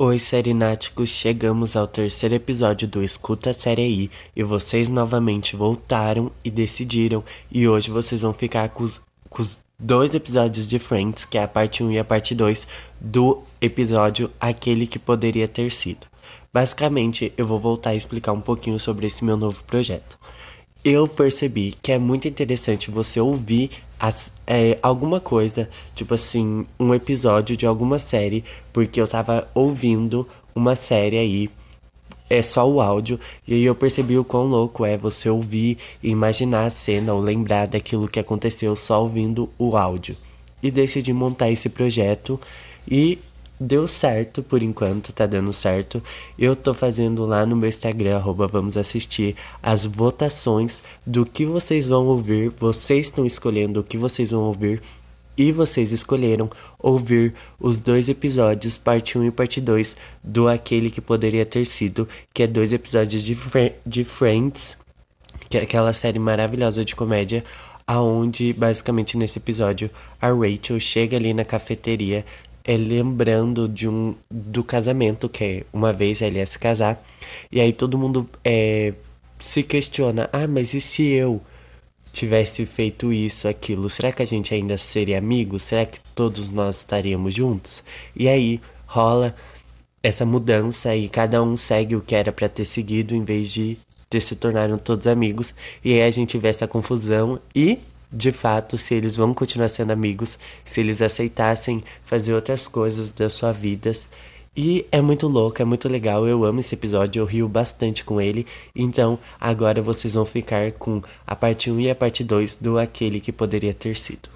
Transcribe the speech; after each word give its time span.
Oi, 0.00 0.20
Serináticos, 0.20 1.08
chegamos 1.08 1.74
ao 1.74 1.88
terceiro 1.88 2.32
episódio 2.32 2.86
do 2.86 3.02
Escuta 3.02 3.52
Série 3.52 3.82
aí 3.82 4.10
e 4.36 4.44
vocês 4.44 4.88
novamente 4.88 5.56
voltaram 5.56 6.30
e 6.44 6.52
decidiram 6.52 7.24
e 7.50 7.66
hoje 7.66 7.90
vocês 7.90 8.22
vão 8.22 8.32
ficar 8.32 8.68
com 8.68 8.84
os, 8.84 9.00
com 9.28 9.42
os 9.42 9.58
dois 9.76 10.14
episódios 10.14 10.68
de 10.68 10.78
Friends, 10.78 11.24
que 11.24 11.36
é 11.36 11.42
a 11.42 11.48
parte 11.48 11.82
1 11.82 11.90
e 11.90 11.98
a 11.98 12.04
parte 12.04 12.32
2 12.32 12.64
do 13.00 13.42
episódio 13.60 14.30
Aquele 14.38 14.86
que 14.86 15.00
Poderia 15.00 15.48
Ter 15.48 15.72
Sido. 15.72 16.06
Basicamente, 16.52 17.32
eu 17.36 17.44
vou 17.44 17.58
voltar 17.58 17.90
a 17.90 17.96
explicar 17.96 18.30
um 18.30 18.40
pouquinho 18.40 18.78
sobre 18.78 19.08
esse 19.08 19.24
meu 19.24 19.36
novo 19.36 19.64
projeto. 19.64 20.16
Eu 20.84 21.08
percebi 21.08 21.74
que 21.82 21.90
é 21.90 21.98
muito 21.98 22.28
interessante 22.28 22.88
você 22.88 23.20
ouvir 23.20 23.70
as, 23.98 24.32
é, 24.46 24.78
alguma 24.82 25.20
coisa, 25.20 25.68
tipo 25.94 26.14
assim, 26.14 26.64
um 26.78 26.94
episódio 26.94 27.56
de 27.56 27.66
alguma 27.66 27.98
série, 27.98 28.44
porque 28.72 29.00
eu 29.00 29.08
tava 29.08 29.48
ouvindo 29.54 30.26
uma 30.54 30.74
série 30.74 31.18
aí, 31.18 31.50
é 32.30 32.42
só 32.42 32.68
o 32.68 32.80
áudio, 32.80 33.18
e 33.46 33.54
aí 33.54 33.64
eu 33.64 33.74
percebi 33.74 34.18
o 34.18 34.24
quão 34.24 34.44
louco 34.44 34.84
é 34.84 34.96
você 34.96 35.30
ouvir 35.30 35.78
e 36.02 36.10
imaginar 36.10 36.66
a 36.66 36.70
cena 36.70 37.14
ou 37.14 37.20
lembrar 37.20 37.66
daquilo 37.66 38.08
que 38.08 38.20
aconteceu 38.20 38.76
só 38.76 39.02
ouvindo 39.02 39.48
o 39.58 39.76
áudio. 39.76 40.16
E 40.62 40.70
decidi 40.70 41.12
montar 41.12 41.50
esse 41.50 41.68
projeto 41.68 42.38
e 42.90 43.18
deu 43.60 43.88
certo 43.88 44.42
por 44.42 44.62
enquanto, 44.62 45.12
tá 45.12 45.26
dando 45.26 45.52
certo. 45.52 46.02
Eu 46.38 46.54
tô 46.54 46.72
fazendo 46.72 47.24
lá 47.24 47.44
no 47.44 47.56
meu 47.56 47.68
Instagram, 47.68 48.16
arroba 48.16 48.46
vamos 48.46 48.76
assistir, 48.76 49.36
as 49.62 49.84
votações 49.84 50.82
do 51.04 51.26
que 51.26 51.44
vocês 51.44 51.88
vão 51.88 52.06
ouvir. 52.06 52.50
Vocês 52.50 53.06
estão 53.06 53.26
escolhendo 53.26 53.80
o 53.80 53.84
que 53.84 53.96
vocês 53.96 54.30
vão 54.30 54.42
ouvir. 54.42 54.82
E 55.36 55.52
vocês 55.52 55.92
escolheram 55.92 56.50
ouvir 56.80 57.32
os 57.60 57.78
dois 57.78 58.08
episódios, 58.08 58.76
parte 58.76 59.16
1 59.16 59.26
e 59.26 59.30
parte 59.30 59.60
2, 59.60 59.96
do 60.22 60.48
Aquele 60.48 60.90
que 60.90 61.00
Poderia 61.00 61.46
Ter 61.46 61.64
Sido, 61.64 62.08
que 62.34 62.42
é 62.42 62.46
dois 62.48 62.72
episódios 62.72 63.22
de, 63.22 63.36
de 63.86 64.04
Friends, 64.04 64.76
que 65.48 65.56
é 65.56 65.62
aquela 65.62 65.92
série 65.92 66.18
maravilhosa 66.18 66.84
de 66.84 66.96
comédia, 66.96 67.44
aonde 67.86 68.52
basicamente 68.52 69.16
nesse 69.16 69.38
episódio 69.38 69.88
a 70.20 70.28
Rachel 70.28 70.78
chega 70.80 71.16
ali 71.16 71.32
na 71.32 71.44
cafeteria 71.44 72.24
é 72.68 72.76
lembrando 72.76 73.66
de 73.66 73.88
um 73.88 74.14
do 74.30 74.62
casamento 74.62 75.26
que 75.26 75.64
uma 75.72 75.90
vez 75.90 76.20
ela 76.20 76.36
ia 76.36 76.44
se 76.44 76.58
casar 76.58 77.02
e 77.50 77.62
aí 77.62 77.72
todo 77.72 77.96
mundo 77.96 78.28
é, 78.44 78.92
se 79.38 79.62
questiona 79.62 80.28
ah 80.30 80.46
mas 80.46 80.74
e 80.74 80.80
se 80.80 81.02
eu 81.02 81.40
tivesse 82.12 82.66
feito 82.66 83.12
isso 83.12 83.48
aquilo? 83.48 83.88
Será 83.88 84.12
que 84.12 84.22
a 84.22 84.26
gente 84.26 84.52
ainda 84.52 84.76
seria 84.76 85.18
amigos? 85.18 85.62
Será 85.62 85.86
que 85.86 85.98
todos 86.14 86.50
nós 86.50 86.78
estaríamos 86.78 87.32
juntos? 87.34 87.82
E 88.14 88.28
aí 88.28 88.60
rola 88.86 89.34
essa 90.02 90.26
mudança 90.26 90.94
e 90.94 91.08
cada 91.08 91.42
um 91.42 91.56
segue 91.56 91.96
o 91.96 92.02
que 92.02 92.14
era 92.14 92.32
para 92.32 92.48
ter 92.48 92.64
seguido 92.66 93.14
em 93.14 93.24
vez 93.24 93.50
de 93.50 93.78
ter 94.10 94.20
se 94.20 94.36
tornaram 94.36 94.76
todos 94.78 95.06
amigos 95.06 95.54
e 95.84 95.92
aí 95.94 96.02
a 96.02 96.10
gente 96.10 96.38
vê 96.38 96.48
essa 96.48 96.66
confusão 96.66 97.40
e 97.54 97.78
de 98.10 98.32
fato 98.32 98.78
se 98.78 98.94
eles 98.94 99.16
vão 99.16 99.34
continuar 99.34 99.68
sendo 99.68 99.92
amigos, 99.92 100.38
se 100.64 100.80
eles 100.80 101.02
aceitassem 101.02 101.82
fazer 102.04 102.34
outras 102.34 102.66
coisas 102.66 103.12
das 103.12 103.34
suas 103.34 103.56
vidas. 103.56 104.08
E 104.56 104.84
é 104.90 105.00
muito 105.00 105.28
louco, 105.28 105.62
é 105.62 105.64
muito 105.64 105.88
legal, 105.88 106.26
eu 106.26 106.44
amo 106.44 106.58
esse 106.58 106.74
episódio, 106.74 107.20
eu 107.20 107.26
rio 107.26 107.48
bastante 107.48 108.04
com 108.04 108.20
ele. 108.20 108.44
Então, 108.74 109.16
agora 109.40 109.80
vocês 109.80 110.14
vão 110.14 110.26
ficar 110.26 110.72
com 110.72 111.00
a 111.24 111.36
parte 111.36 111.70
1 111.70 111.80
e 111.80 111.90
a 111.90 111.94
parte 111.94 112.24
2 112.24 112.56
do 112.56 112.76
Aquele 112.76 113.20
que 113.20 113.30
Poderia 113.30 113.72
Ter 113.72 113.94
Sido. 113.94 114.28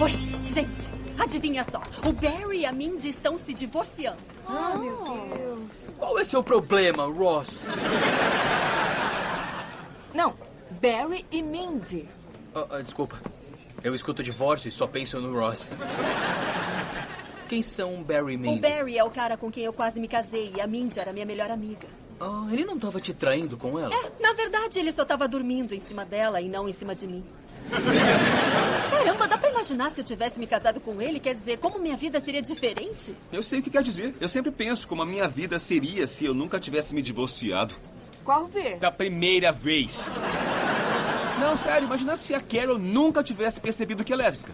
Oi, 0.00 0.12
gente, 0.46 0.88
adivinha 1.18 1.66
só. 1.70 1.82
O 2.08 2.12
Barry 2.12 2.60
e 2.60 2.66
a 2.66 2.72
Mindy 2.72 3.08
estão 3.08 3.36
se 3.36 3.52
divorciando. 3.52 4.18
Ah, 4.46 4.78
meu 4.78 4.96
Deus. 5.36 5.96
Qual 5.98 6.18
é 6.18 6.22
seu 6.22 6.42
problema, 6.42 7.06
Ross? 7.06 7.60
Não, 10.14 10.34
Barry 10.80 11.26
e 11.30 11.42
Mindy. 11.42 12.08
Ah, 12.54 12.66
ah, 12.70 12.80
desculpa. 12.80 13.20
Eu 13.84 13.94
escuto 13.94 14.22
divórcio 14.22 14.68
e 14.68 14.70
só 14.70 14.86
penso 14.86 15.20
no 15.20 15.38
Ross. 15.38 15.70
Quem 17.48 17.60
são 17.60 18.02
Barry 18.02 18.34
e 18.34 18.36
Mindy? 18.38 18.58
O 18.58 18.60
Barry 18.60 18.96
é 18.96 19.04
o 19.04 19.10
cara 19.10 19.36
com 19.36 19.50
quem 19.50 19.64
eu 19.64 19.74
quase 19.74 20.00
me 20.00 20.08
casei 20.08 20.52
e 20.56 20.60
a 20.60 20.66
Mindy 20.66 20.98
era 20.98 21.12
minha 21.12 21.26
melhor 21.26 21.50
amiga. 21.50 21.86
Ah, 22.18 22.46
ele 22.50 22.64
não 22.64 22.78
tava 22.78 22.98
te 22.98 23.12
traindo 23.12 23.58
com 23.58 23.78
ela? 23.78 23.94
É, 23.94 24.22
na 24.22 24.32
verdade 24.32 24.78
ele 24.78 24.90
só 24.90 25.04
tava 25.04 25.28
dormindo 25.28 25.74
em 25.74 25.80
cima 25.80 26.04
dela 26.04 26.40
e 26.40 26.48
não 26.48 26.66
em 26.66 26.72
cima 26.72 26.94
de 26.94 27.06
mim. 27.06 27.24
Caramba, 28.90 29.28
dá 29.28 29.36
pra 29.36 29.50
imaginar 29.50 29.90
se 29.90 30.00
eu 30.00 30.04
tivesse 30.04 30.40
me 30.40 30.46
casado 30.46 30.80
com 30.80 31.00
ele? 31.00 31.20
Quer 31.20 31.34
dizer, 31.34 31.58
como 31.58 31.78
minha 31.78 31.96
vida 31.96 32.18
seria 32.20 32.40
diferente? 32.40 33.14
Eu 33.30 33.42
sei 33.42 33.60
o 33.60 33.62
que 33.62 33.70
quer 33.70 33.82
dizer. 33.82 34.14
Eu 34.18 34.28
sempre 34.28 34.50
penso 34.50 34.88
como 34.88 35.02
a 35.02 35.06
minha 35.06 35.28
vida 35.28 35.58
seria 35.58 36.06
se 36.06 36.24
eu 36.24 36.32
nunca 36.32 36.58
tivesse 36.58 36.94
me 36.94 37.02
divorciado. 37.02 37.74
Qual 38.24 38.46
vez? 38.46 38.78
Da 38.78 38.90
primeira 38.90 39.52
vez. 39.52 40.08
Não, 41.40 41.56
sério, 41.56 41.86
imagina 41.86 42.16
se 42.16 42.34
a 42.34 42.40
Carol 42.40 42.78
nunca 42.78 43.22
tivesse 43.22 43.60
percebido 43.60 44.04
que 44.04 44.12
é 44.12 44.16
lésbica. 44.16 44.52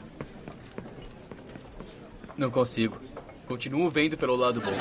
Não 2.37 2.51
consigo. 2.51 2.99
Continuo 3.49 3.89
vendo 3.89 4.17
pelo 4.17 4.37
lado 4.37 4.61
bom. 4.61 4.73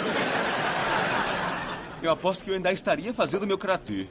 Eu 2.02 2.12
aposto 2.12 2.44
que 2.44 2.52
eu 2.52 2.56
ainda 2.56 2.72
estaria 2.72 3.14
fazendo 3.14 3.48
meu 3.48 3.58
karatê. 3.58 4.08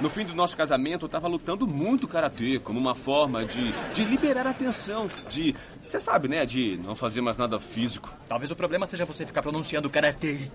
No 0.00 0.08
fim 0.08 0.24
do 0.24 0.34
nosso 0.34 0.56
casamento, 0.56 1.06
eu 1.06 1.08
tava 1.08 1.26
lutando 1.26 1.66
muito 1.66 2.06
karatê, 2.06 2.60
como 2.60 2.78
uma 2.78 2.94
forma 2.94 3.44
de, 3.44 3.72
de 3.94 4.04
liberar 4.04 4.46
a 4.46 4.52
tensão, 4.52 5.10
de. 5.28 5.56
Você 5.88 5.98
sabe, 5.98 6.28
né? 6.28 6.46
De 6.46 6.78
não 6.84 6.94
fazer 6.94 7.20
mais 7.20 7.36
nada 7.36 7.58
físico. 7.58 8.12
Talvez 8.28 8.50
o 8.50 8.56
problema 8.56 8.86
seja 8.86 9.04
você 9.04 9.26
ficar 9.26 9.42
pronunciando 9.42 9.90
karatê. 9.90 10.50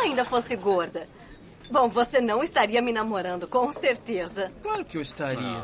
Eu 0.00 0.06
ainda 0.06 0.24
fosse 0.24 0.56
gorda? 0.56 1.06
Bom, 1.70 1.86
você 1.86 2.22
não 2.22 2.42
estaria 2.42 2.80
me 2.80 2.90
namorando, 2.90 3.46
com 3.46 3.70
certeza. 3.70 4.50
Claro 4.62 4.82
que 4.82 4.96
eu 4.96 5.02
estaria. 5.02 5.62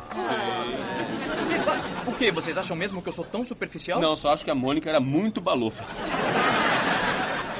O 2.05 2.11
quê? 2.13 2.31
Vocês 2.31 2.55
acham 2.55 2.77
mesmo 2.77 3.01
que 3.01 3.09
eu 3.09 3.13
sou 3.13 3.25
tão 3.25 3.43
superficial? 3.43 3.99
Não, 3.99 4.15
só 4.15 4.29
acho 4.31 4.45
que 4.45 4.51
a 4.51 4.55
Mônica 4.55 4.87
era 4.87 4.99
muito 4.99 5.41
balofa. 5.41 5.83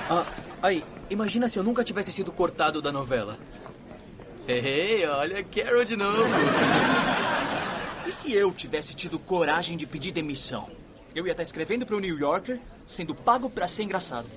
Ah, 0.08 0.24
aí, 0.62 0.86
imagina 1.10 1.50
se 1.50 1.58
eu 1.58 1.64
nunca 1.64 1.84
tivesse 1.84 2.12
sido 2.12 2.32
cortado 2.32 2.80
da 2.80 2.92
novela. 2.92 3.40
Ei, 4.48 5.04
olha 5.08 5.40
a 5.40 5.44
Carol 5.44 5.84
de 5.84 5.98
novo. 5.98 6.24
E 8.06 8.12
se 8.12 8.32
eu 8.32 8.54
tivesse 8.54 8.94
tido 8.94 9.18
coragem 9.18 9.76
de 9.76 9.88
pedir 9.88 10.12
demissão? 10.12 10.70
Eu 11.16 11.26
ia 11.26 11.32
estar 11.32 11.44
escrevendo 11.44 11.88
para 11.88 11.96
o 11.96 12.00
New 12.00 12.18
Yorker, 12.18 12.60
sendo 12.86 13.16
pago 13.16 13.50
para 13.50 13.68
ser 13.68 13.82
engraçado. 13.82 14.28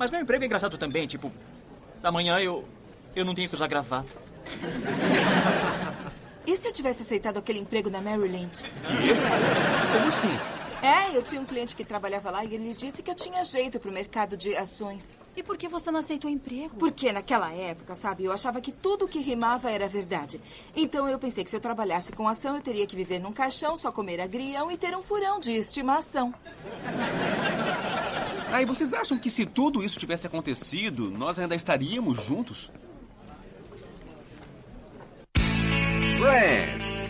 Mas 0.00 0.10
meu 0.10 0.18
emprego 0.18 0.42
é 0.42 0.46
engraçado 0.46 0.78
também, 0.78 1.06
tipo, 1.06 1.30
amanhã 2.02 2.38
eu 2.38 2.64
eu 3.14 3.22
não 3.22 3.34
tenho 3.34 3.50
que 3.50 3.54
usar 3.54 3.66
gravata. 3.66 4.16
E 6.46 6.56
se 6.56 6.66
eu 6.66 6.72
tivesse 6.72 7.02
aceitado 7.02 7.36
aquele 7.36 7.58
emprego 7.58 7.90
na 7.90 8.00
Maryland? 8.00 8.62
Quê? 8.62 9.12
Como 9.92 10.08
assim? 10.08 10.38
É, 10.82 11.14
eu 11.14 11.22
tinha 11.22 11.38
um 11.38 11.44
cliente 11.44 11.76
que 11.76 11.84
trabalhava 11.84 12.30
lá 12.30 12.42
e 12.42 12.54
ele 12.54 12.72
disse 12.72 13.02
que 13.02 13.10
eu 13.10 13.14
tinha 13.14 13.44
jeito 13.44 13.78
pro 13.78 13.92
mercado 13.92 14.38
de 14.38 14.56
ações. 14.56 15.18
E 15.36 15.42
por 15.42 15.58
que 15.58 15.68
você 15.68 15.90
não 15.90 16.00
aceitou 16.00 16.30
o 16.30 16.32
emprego? 16.32 16.76
Porque 16.78 17.12
naquela 17.12 17.52
época, 17.52 17.94
sabe, 17.94 18.24
eu 18.24 18.32
achava 18.32 18.58
que 18.62 18.72
tudo 18.72 19.06
que 19.06 19.18
rimava 19.18 19.70
era 19.70 19.86
verdade. 19.86 20.40
Então 20.74 21.06
eu 21.06 21.18
pensei 21.18 21.44
que 21.44 21.50
se 21.50 21.56
eu 21.56 21.60
trabalhasse 21.60 22.10
com 22.12 22.26
ação, 22.26 22.56
eu 22.56 22.62
teria 22.62 22.86
que 22.86 22.96
viver 22.96 23.18
num 23.18 23.32
caixão, 23.32 23.76
só 23.76 23.92
comer 23.92 24.18
agrião 24.18 24.72
e 24.72 24.78
ter 24.78 24.96
um 24.96 25.02
furão 25.02 25.38
de 25.38 25.52
estimação. 25.52 26.32
Aí 28.52 28.64
vocês 28.64 28.92
acham 28.92 29.18
que 29.18 29.30
se 29.30 29.46
tudo 29.46 29.82
isso 29.82 29.98
tivesse 29.98 30.26
acontecido, 30.26 31.10
nós 31.10 31.38
ainda 31.38 31.54
estaríamos 31.54 32.24
juntos? 32.24 32.70
Friends. 36.18 37.08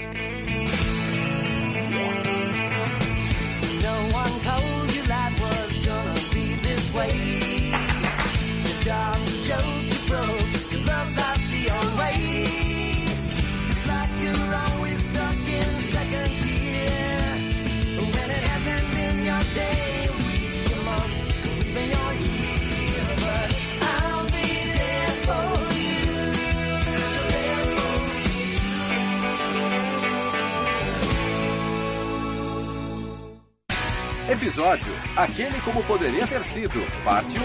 Aquele 35.21 35.61
como 35.61 35.85
poderia 35.85 36.27
ter 36.27 36.43
sido, 36.43 36.81
parte 37.05 37.39
1. 37.39 37.43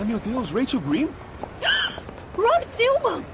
Ah, 0.00 0.04
meu 0.04 0.18
Deus, 0.18 0.50
Rachel 0.50 0.80
Green? 0.80 1.08
Rob 2.36 2.66
Tillman! 2.76 3.24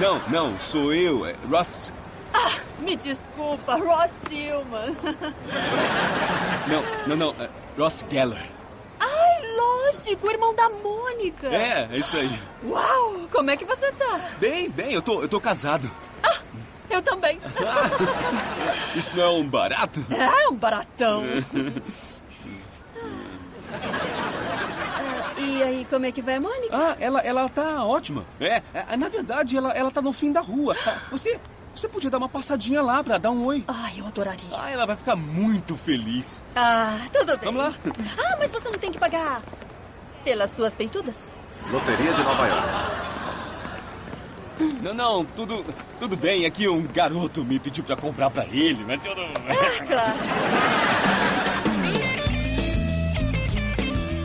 Não, 0.00 0.20
não, 0.28 0.58
sou 0.58 0.92
eu, 0.92 1.24
é 1.26 1.36
Ross. 1.48 1.92
Ah, 2.34 2.58
Me 2.80 2.96
desculpa, 2.96 3.76
Ross 3.76 4.10
Tillman. 4.28 4.96
Não, 6.66 6.82
não, 7.06 7.16
não. 7.16 7.44
é 7.44 7.48
Ross 7.78 8.04
Geller. 8.10 8.50
Ai, 8.98 9.42
lógico, 9.56 10.28
irmão 10.28 10.52
da 10.56 10.68
Mônica. 10.68 11.46
É, 11.46 11.86
é 11.92 11.98
isso 11.98 12.16
aí. 12.16 12.36
Uau, 12.64 13.28
como 13.30 13.48
é 13.48 13.56
que 13.56 13.64
você 13.64 13.92
tá? 13.92 14.20
Bem, 14.40 14.68
bem, 14.68 14.92
eu 14.92 15.00
tô, 15.00 15.22
eu 15.22 15.28
tô 15.28 15.40
casado. 15.40 15.88
Eu 16.96 17.02
também. 17.02 17.38
Isso 18.96 19.14
não 19.14 19.22
é 19.24 19.28
um 19.28 19.46
barato? 19.46 20.02
É 20.10 20.48
um 20.48 20.54
baratão. 20.54 21.22
Ah, 21.24 21.76
E 25.38 25.62
aí, 25.62 25.86
como 25.90 26.06
é 26.06 26.12
que 26.12 26.22
vai, 26.22 26.38
Mônica? 26.38 26.74
Ah, 26.74 26.96
ela, 26.98 27.20
ela 27.20 27.46
tá 27.50 27.84
ótima. 27.84 28.24
É, 28.40 28.62
é, 28.72 28.96
na 28.96 29.10
verdade, 29.10 29.54
ela, 29.56 29.70
ela 29.72 29.90
tá 29.90 30.00
no 30.00 30.10
fim 30.12 30.32
da 30.32 30.40
rua. 30.40 30.74
Ah, 30.86 30.96
Você, 31.12 31.38
você 31.74 31.86
podia 31.86 32.08
dar 32.08 32.16
uma 32.16 32.28
passadinha 32.28 32.80
lá 32.80 33.04
pra 33.04 33.18
dar 33.18 33.30
um 33.30 33.44
oi. 33.44 33.62
Ai, 33.68 33.92
eu 33.98 34.06
adoraria. 34.06 34.48
Ah, 34.56 34.70
ela 34.70 34.86
vai 34.86 34.96
ficar 34.96 35.14
muito 35.14 35.76
feliz. 35.76 36.40
Ah, 36.54 36.98
tudo 37.12 37.36
bem. 37.36 37.52
Vamos 37.52 37.62
lá. 37.62 37.74
Ah, 38.18 38.36
mas 38.38 38.50
você 38.50 38.70
não 38.70 38.78
tem 38.78 38.90
que 38.90 38.98
pagar 38.98 39.42
pelas 40.24 40.50
suas 40.52 40.74
peitudas? 40.74 41.34
Loteria 41.70 42.12
de 42.14 42.22
Nova 42.22 42.46
York. 42.46 43.05
Não, 44.82 44.94
não, 44.94 45.24
tudo, 45.24 45.64
tudo 45.98 46.16
bem. 46.16 46.46
Aqui 46.46 46.66
um 46.68 46.86
garoto 46.86 47.44
me 47.44 47.58
pediu 47.58 47.84
pra 47.84 47.96
comprar 47.96 48.30
pra 48.30 48.44
ele, 48.46 48.84
mas 48.84 49.04
eu 49.04 49.14
não... 49.14 49.24
Ah, 49.24 49.84
claro. 49.86 50.16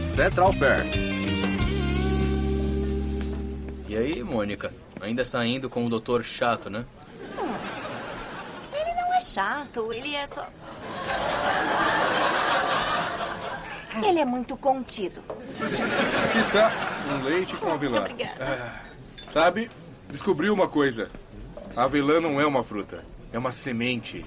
Central 0.04 0.54
Perk. 0.54 1.00
E 3.88 3.98
aí, 3.98 4.24
Mônica? 4.24 4.74
Ainda 5.02 5.26
saindo 5.26 5.70
com 5.70 5.86
o 5.86 5.90
doutor 5.90 6.24
chato, 6.24 6.70
né? 6.70 6.86
Ele 8.74 8.94
não 8.94 9.14
é 9.16 9.22
chato, 9.22 9.92
ele 9.92 10.16
é 10.16 10.26
só. 10.28 10.48
Ele 14.08 14.20
é 14.20 14.26
muito 14.26 14.56
contido. 14.56 15.22
Aqui 16.24 16.38
está, 16.38 16.72
um 17.10 17.24
leite 17.24 17.56
com 17.58 17.72
avelã. 17.72 18.00
Obrigada. 18.00 18.74
Sabe, 19.28 19.70
descobri 20.12 20.50
uma 20.50 20.68
coisa. 20.68 21.10
A 21.76 21.84
avelã 21.84 22.20
não 22.20 22.40
é 22.40 22.46
uma 22.46 22.64
fruta, 22.64 23.04
é 23.32 23.40
uma 23.40 23.52
semente. 23.52 24.26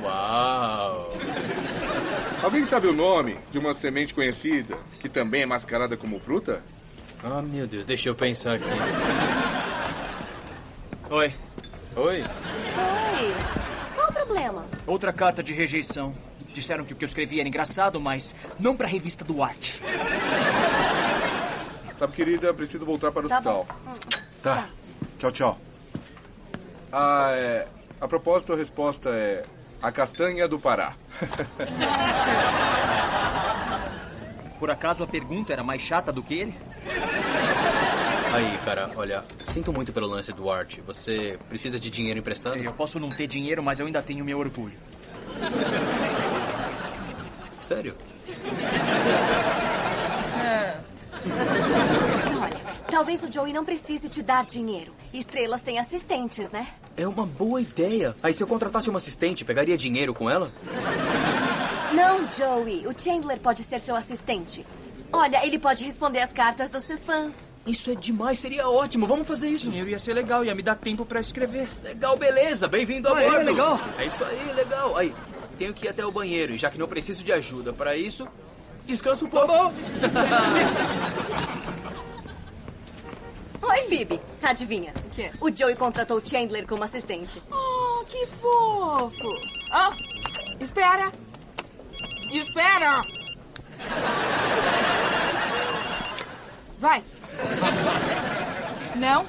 Uau! 0.00 1.12
Alguém 2.42 2.64
sabe 2.64 2.86
o 2.86 2.92
nome 2.92 3.36
de 3.50 3.58
uma 3.58 3.74
semente 3.74 4.14
conhecida 4.14 4.76
que 5.00 5.08
também 5.08 5.42
é 5.42 5.46
mascarada 5.46 5.96
como 5.96 6.20
fruta? 6.20 6.62
Ah, 7.24 7.42
meu 7.42 7.66
Deus, 7.66 7.84
deixa 7.84 8.08
eu 8.08 8.14
pensar 8.14 8.54
aqui. 8.54 8.64
Oi. 11.10 11.34
Oi? 11.96 12.22
Oi. 12.22 12.24
Qual 13.94 14.08
o 14.08 14.12
problema? 14.12 14.66
Outra 14.86 15.12
carta 15.12 15.42
de 15.42 15.52
rejeição. 15.52 16.14
Disseram 16.54 16.84
que 16.84 16.92
o 16.92 16.96
que 16.96 17.04
eu 17.04 17.08
escrevi 17.08 17.40
era 17.40 17.48
engraçado, 17.48 18.00
mas 18.00 18.34
não 18.58 18.76
pra 18.76 18.86
revista 18.86 19.24
do 19.24 19.42
Arte. 19.42 19.80
Sabe, 21.98 22.12
querida, 22.12 22.52
preciso 22.52 22.84
voltar 22.84 23.10
para 23.10 23.26
o 23.26 23.28
Tá 23.28 23.36
hospital. 23.38 23.66
bom. 23.84 23.92
Hum, 23.92 23.98
Tá. 24.42 24.68
Tchau, 25.18 25.32
tchau. 25.32 25.58
Ah, 26.92 27.30
é. 27.32 27.66
A 28.00 28.06
propósito, 28.06 28.52
a 28.52 28.56
resposta 28.56 29.08
é. 29.10 29.44
A 29.82 29.90
castanha 29.92 30.46
do 30.48 30.58
Pará. 30.58 30.94
Por 34.58 34.70
acaso 34.70 35.04
a 35.04 35.06
pergunta 35.06 35.52
era 35.52 35.62
mais 35.62 35.82
chata 35.82 36.10
do 36.12 36.22
que 36.22 36.34
ele? 36.34 36.54
Aí, 38.32 38.58
cara, 38.64 38.90
olha, 38.96 39.22
sinto 39.42 39.72
muito 39.72 39.92
pelo 39.92 40.06
lance 40.06 40.32
do 40.32 40.50
Art. 40.50 40.78
Você 40.86 41.38
precisa 41.48 41.78
de 41.78 41.90
dinheiro 41.90 42.18
emprestado? 42.18 42.56
Eu 42.56 42.72
posso 42.72 42.98
não 42.98 43.10
ter 43.10 43.26
dinheiro, 43.26 43.62
mas 43.62 43.78
eu 43.80 43.86
ainda 43.86 44.02
tenho 44.02 44.24
meu 44.24 44.38
orgulho. 44.38 44.74
Sério? 47.60 47.94
Olha, 52.40 52.56
talvez 52.90 53.22
o 53.22 53.30
Joey 53.32 53.52
não 53.52 53.64
precise 53.64 54.08
te 54.08 54.22
dar 54.22 54.44
dinheiro. 54.44 54.92
Estrelas 55.12 55.60
têm 55.60 55.78
assistentes, 55.78 56.50
né? 56.50 56.68
É 56.96 57.06
uma 57.06 57.26
boa 57.26 57.60
ideia. 57.60 58.16
Aí 58.22 58.32
se 58.32 58.42
eu 58.42 58.46
contratasse 58.46 58.88
uma 58.88 58.98
assistente, 58.98 59.44
pegaria 59.44 59.76
dinheiro 59.76 60.14
com 60.14 60.28
ela? 60.30 60.50
Não, 61.92 62.30
Joey. 62.30 62.86
O 62.86 62.98
Chandler 62.98 63.38
pode 63.38 63.62
ser 63.64 63.80
seu 63.80 63.94
assistente. 63.96 64.64
Olha, 65.12 65.44
ele 65.46 65.58
pode 65.58 65.84
responder 65.84 66.20
as 66.20 66.32
cartas 66.32 66.68
dos 66.68 66.82
seus 66.84 67.02
fãs. 67.04 67.34
Isso 67.64 67.90
é 67.90 67.94
demais, 67.94 68.38
seria 68.38 68.68
ótimo. 68.68 69.06
Vamos 69.06 69.26
fazer 69.26 69.48
isso. 69.48 69.66
Dinheiro 69.70 69.88
ia 69.90 69.98
ser 69.98 70.12
legal, 70.12 70.44
ia 70.44 70.54
me 70.54 70.62
dar 70.62 70.74
tempo 70.74 71.04
pra 71.06 71.20
escrever. 71.20 71.68
Legal, 71.82 72.16
beleza. 72.16 72.66
Bem-vindo 72.68 73.08
a 73.08 73.16
Ah, 73.16 73.22
é? 73.22 73.30
bordo. 73.30 73.44
Legal. 73.50 73.80
É 73.98 74.06
isso 74.06 74.24
aí, 74.24 74.52
legal. 74.54 74.96
Aí, 74.96 75.14
tenho 75.56 75.72
que 75.72 75.86
ir 75.86 75.88
até 75.88 76.04
o 76.04 76.10
banheiro 76.10 76.52
e 76.54 76.58
já 76.58 76.70
que 76.70 76.78
não 76.78 76.88
preciso 76.88 77.22
de 77.24 77.32
ajuda 77.32 77.72
para 77.72 77.96
isso, 77.96 78.26
descansa 78.86 79.24
um 79.24 79.28
pouco. 79.28 79.52
Oi, 83.62 83.82
Phoebe. 83.88 84.20
Adivinha? 84.42 84.94
O 85.06 85.10
quê? 85.10 85.30
O 85.40 85.50
Joey 85.54 85.74
contratou 85.74 86.18
o 86.18 86.26
Chandler 86.26 86.66
como 86.66 86.84
assistente. 86.84 87.42
Oh, 87.50 88.04
que 88.04 88.26
fofo. 88.40 89.28
Ah, 89.72 89.90
espera. 90.60 91.12
Espera. 92.32 93.02
Vai. 96.78 97.02
Não. 98.96 99.26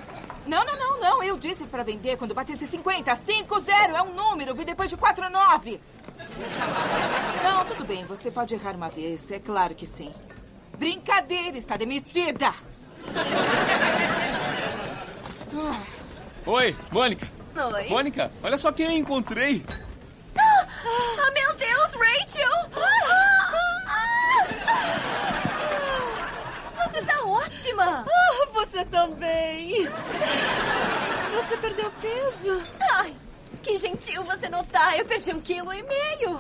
Não, 0.48 0.64
não, 0.66 0.78
não, 0.78 1.00
não. 1.00 1.24
Eu 1.24 1.38
disse 1.38 1.64
pra 1.66 1.84
vender 1.84 2.18
quando 2.18 2.34
batesse 2.34 2.66
50. 2.66 3.16
5-0 3.16 3.96
é 3.96 4.02
um 4.02 4.14
número. 4.14 4.56
Vi 4.56 4.66
depois 4.66 4.90
de 4.90 4.98
4-9. 4.98 5.80
Não, 7.44 7.66
tudo 7.66 7.86
bem. 7.86 8.06
Você 8.06 8.32
pode 8.32 8.56
errar 8.56 8.76
uma 8.76 8.90
vez. 8.90 9.30
É 9.32 9.40
claro 9.40 9.76
que 9.76 9.86
sim. 9.86 10.14
Brincadeira. 10.78 11.58
Está 11.58 11.76
demitida. 11.78 12.54
Oi, 16.46 16.76
Mônica. 16.92 17.28
Oi. 17.74 17.88
Mônica, 17.90 18.32
olha 18.44 18.58
só 18.58 18.72
quem 18.72 18.86
eu 18.86 18.92
encontrei. 18.92 19.66
Ah, 20.38 21.32
meu 21.34 21.54
Deus, 21.56 21.90
Rachel! 21.94 22.70
Você 26.76 27.02
tá 27.02 27.24
ótima! 27.58 28.06
Ah, 28.08 28.48
você 28.54 28.86
também. 28.86 29.88
Você 31.36 31.58
perdeu 31.58 31.92
peso. 32.02 32.62
Ai, 32.94 33.14
que 33.64 33.78
gentil 33.78 34.24
você 34.24 34.48
não 34.48 34.64
tá. 34.64 34.96
Eu 34.98 35.06
perdi 35.06 35.34
um 35.34 35.42
quilo 35.42 35.74
e 35.74 35.84
meio. 35.84 36.40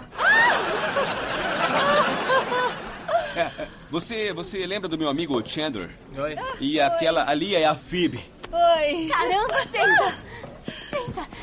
É, 3.35 3.41
é, 3.41 3.67
você, 3.89 4.33
você 4.33 4.65
lembra 4.65 4.87
do 4.87 4.97
meu 4.97 5.09
amigo 5.09 5.41
Chandler? 5.47 5.95
Oi. 6.17 6.35
E 6.59 6.79
aquela 6.79 7.29
ali 7.29 7.55
é 7.55 7.65
a 7.65 7.75
Phoebe. 7.75 8.23
Oi. 8.51 9.09
Caramba, 9.09 9.61
senta! 9.71 10.26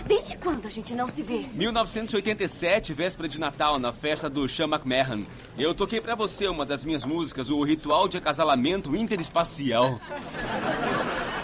Desde 0.06 0.36
quando 0.36 0.66
a 0.66 0.70
gente 0.70 0.94
não 0.94 1.08
se 1.08 1.22
vê? 1.22 1.46
1987, 1.54 2.92
véspera 2.92 3.26
de 3.28 3.40
Natal, 3.40 3.78
na 3.78 3.92
festa 3.92 4.28
do 4.28 4.46
Sean 4.48 4.66
McMahon. 4.66 5.24
Eu 5.58 5.74
toquei 5.74 6.00
pra 6.00 6.14
você 6.14 6.46
uma 6.46 6.66
das 6.66 6.84
minhas 6.84 7.04
músicas, 7.04 7.48
o 7.48 7.62
Ritual 7.62 8.06
de 8.06 8.18
Acasalamento 8.18 8.94
Interespacial. 8.94 9.98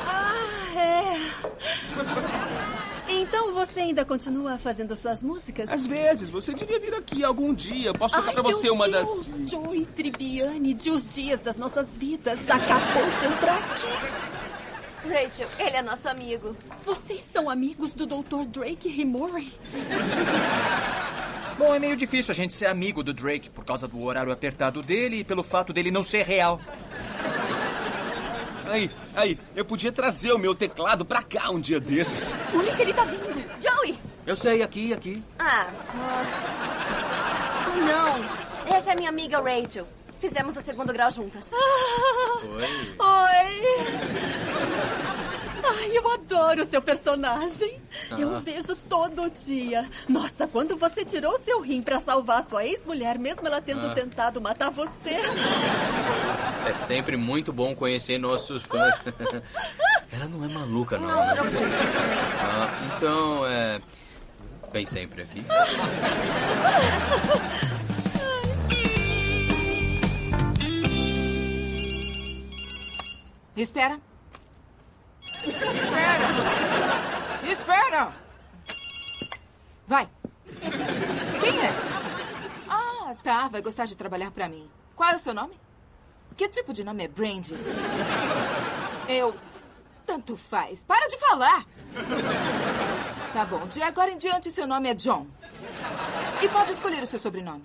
Ah, 0.06 0.78
é. 0.78 1.16
Então 3.08 3.54
você 3.54 3.80
ainda 3.80 4.04
continua 4.04 4.58
fazendo 4.58 4.94
suas 4.94 5.24
músicas? 5.24 5.68
Às 5.70 5.86
vezes, 5.86 6.28
você 6.30 6.52
devia 6.54 6.78
vir 6.78 6.94
aqui 6.94 7.24
algum 7.24 7.52
dia. 7.54 7.92
Posso 7.94 8.14
tocar 8.14 8.28
Ai, 8.28 8.34
pra 8.34 8.42
você 8.42 8.70
uma 8.70 8.88
das... 8.88 9.08
Deus, 9.08 9.50
Joey 9.50 9.86
Tribbiani 9.86 10.74
de 10.74 10.90
Os 10.90 11.06
Dias 11.06 11.40
das 11.40 11.56
Nossas 11.56 11.96
Vidas 11.96 12.38
acabou 12.48 13.10
de 13.18 13.26
entrar 13.26 13.58
aqui. 13.58 14.39
Rachel, 15.04 15.48
ele 15.58 15.76
é 15.76 15.82
nosso 15.82 16.08
amigo. 16.08 16.56
Vocês 16.84 17.24
são 17.32 17.48
amigos 17.48 17.94
do 17.94 18.06
Dr. 18.06 18.44
Drake 18.46 18.88
Himori? 18.88 19.52
Bom, 21.58 21.74
é 21.74 21.78
meio 21.78 21.96
difícil 21.96 22.32
a 22.32 22.34
gente 22.34 22.54
ser 22.54 22.66
amigo 22.66 23.02
do 23.02 23.12
Drake 23.12 23.50
por 23.50 23.64
causa 23.64 23.86
do 23.86 24.02
horário 24.02 24.32
apertado 24.32 24.80
dele 24.80 25.20
e 25.20 25.24
pelo 25.24 25.42
fato 25.42 25.72
dele 25.72 25.90
não 25.90 26.02
ser 26.02 26.24
real. 26.24 26.60
Aí, 28.66 28.90
aí, 29.14 29.38
eu 29.56 29.64
podia 29.64 29.90
trazer 29.90 30.32
o 30.32 30.38
meu 30.38 30.54
teclado 30.54 31.04
pra 31.04 31.22
cá 31.22 31.50
um 31.50 31.60
dia 31.60 31.80
desses. 31.80 32.32
Mônica, 32.52 32.80
ele 32.80 32.94
tá 32.94 33.04
vindo. 33.04 33.44
Joey! 33.60 33.98
Eu 34.26 34.36
sei, 34.36 34.62
aqui, 34.62 34.94
aqui. 34.94 35.22
Ah. 35.38 35.66
ah, 35.94 36.24
Não. 37.76 38.76
Essa 38.76 38.92
é 38.92 38.94
minha 38.94 39.08
amiga 39.08 39.38
Rachel. 39.40 39.86
Fizemos 40.20 40.56
o 40.56 40.60
segundo 40.60 40.92
grau 40.92 41.10
juntas. 41.10 41.46
Oi. 41.52 42.64
Oi! 42.98 43.62
Ai, 45.62 45.96
eu 45.96 46.10
adoro 46.12 46.64
seu 46.68 46.82
personagem. 46.82 47.80
Eu 48.18 48.32
o 48.36 48.40
vejo 48.40 48.74
todo 48.88 49.30
dia. 49.30 49.88
Nossa, 50.08 50.46
quando 50.46 50.76
você 50.76 51.04
tirou 51.04 51.38
seu 51.42 51.60
rim 51.60 51.80
pra 51.82 52.00
salvar 52.00 52.42
sua 52.42 52.64
ex-mulher, 52.64 53.18
mesmo 53.18 53.46
ela 53.46 53.60
tendo 53.62 53.86
Ah. 53.86 53.94
tentado 53.94 54.40
matar 54.40 54.70
você. 54.70 55.16
É 56.68 56.74
sempre 56.74 57.16
muito 57.16 57.52
bom 57.52 57.74
conhecer 57.74 58.18
nossos 58.18 58.62
fãs. 58.62 59.02
Ela 60.12 60.26
não 60.26 60.44
é 60.44 60.48
maluca, 60.48 60.98
não. 60.98 61.06
né? 61.08 61.34
Ah, 62.42 62.68
então, 62.96 63.46
é. 63.46 63.80
Vem 64.72 64.84
sempre 64.84 65.22
aqui. 65.22 65.44
Espera. 73.60 74.00
Espera. 75.44 76.28
Espera. 77.44 78.12
Vai. 79.86 80.08
Quem 81.40 81.60
é? 81.60 81.70
Ah, 82.68 83.14
tá. 83.22 83.48
Vai 83.48 83.60
gostar 83.60 83.84
de 83.84 83.96
trabalhar 83.96 84.30
pra 84.30 84.48
mim. 84.48 84.66
Qual 84.96 85.10
é 85.10 85.16
o 85.16 85.18
seu 85.18 85.34
nome? 85.34 85.52
Que 86.38 86.48
tipo 86.48 86.72
de 86.72 86.82
nome 86.82 87.04
é 87.04 87.08
Brandy? 87.08 87.54
Eu. 89.06 89.36
Tanto 90.06 90.38
faz. 90.38 90.82
Para 90.82 91.06
de 91.08 91.18
falar. 91.18 91.66
Tá 93.34 93.44
bom. 93.44 93.66
De 93.66 93.82
agora 93.82 94.10
em 94.10 94.16
diante, 94.16 94.50
seu 94.50 94.66
nome 94.66 94.88
é 94.88 94.94
John. 94.94 95.26
E 96.42 96.48
pode 96.48 96.72
escolher 96.72 97.02
o 97.02 97.06
seu 97.06 97.18
sobrenome. 97.18 97.64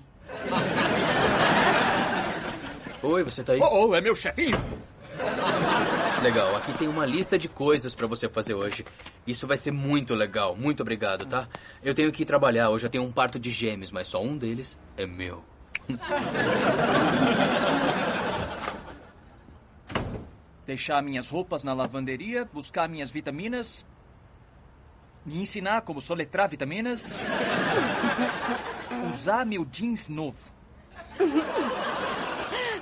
Oi, 3.02 3.24
você 3.24 3.44
tá 3.44 3.54
aí? 3.54 3.62
Oh, 3.62 3.88
oh, 3.88 3.96
é 3.96 4.02
meu 4.02 4.16
chefinho. 4.16 4.58
Legal, 6.26 6.56
aqui 6.56 6.74
tem 6.74 6.88
uma 6.88 7.06
lista 7.06 7.38
de 7.38 7.48
coisas 7.48 7.94
pra 7.94 8.08
você 8.08 8.28
fazer 8.28 8.56
hoje. 8.56 8.84
Isso 9.28 9.46
vai 9.46 9.58
ser 9.58 9.70
muito 9.70 10.16
legal. 10.16 10.56
Muito 10.56 10.82
obrigado, 10.82 11.24
tá? 11.24 11.48
Eu 11.84 11.94
tenho 11.94 12.12
que 12.12 12.24
ir 12.24 12.26
trabalhar. 12.26 12.72
Hoje 12.72 12.88
eu 12.88 12.90
tenho 12.90 13.04
um 13.04 13.12
parto 13.12 13.38
de 13.38 13.52
gêmeos, 13.52 13.92
mas 13.92 14.08
só 14.08 14.24
um 14.24 14.36
deles 14.36 14.76
é 14.98 15.06
meu. 15.06 15.46
Deixar 20.66 21.04
minhas 21.04 21.30
roupas 21.30 21.64
na 21.64 21.76
lavanderia, 21.76 22.44
buscar 22.44 22.90
minhas 22.90 23.12
vitaminas, 23.12 23.86
me 25.24 25.38
ensinar 25.38 25.82
como 25.82 26.02
soletrar 26.02 26.50
vitaminas, 26.50 27.24
usar 29.08 29.46
meu 29.46 29.64
jeans 29.64 30.08
novo. 30.08 30.52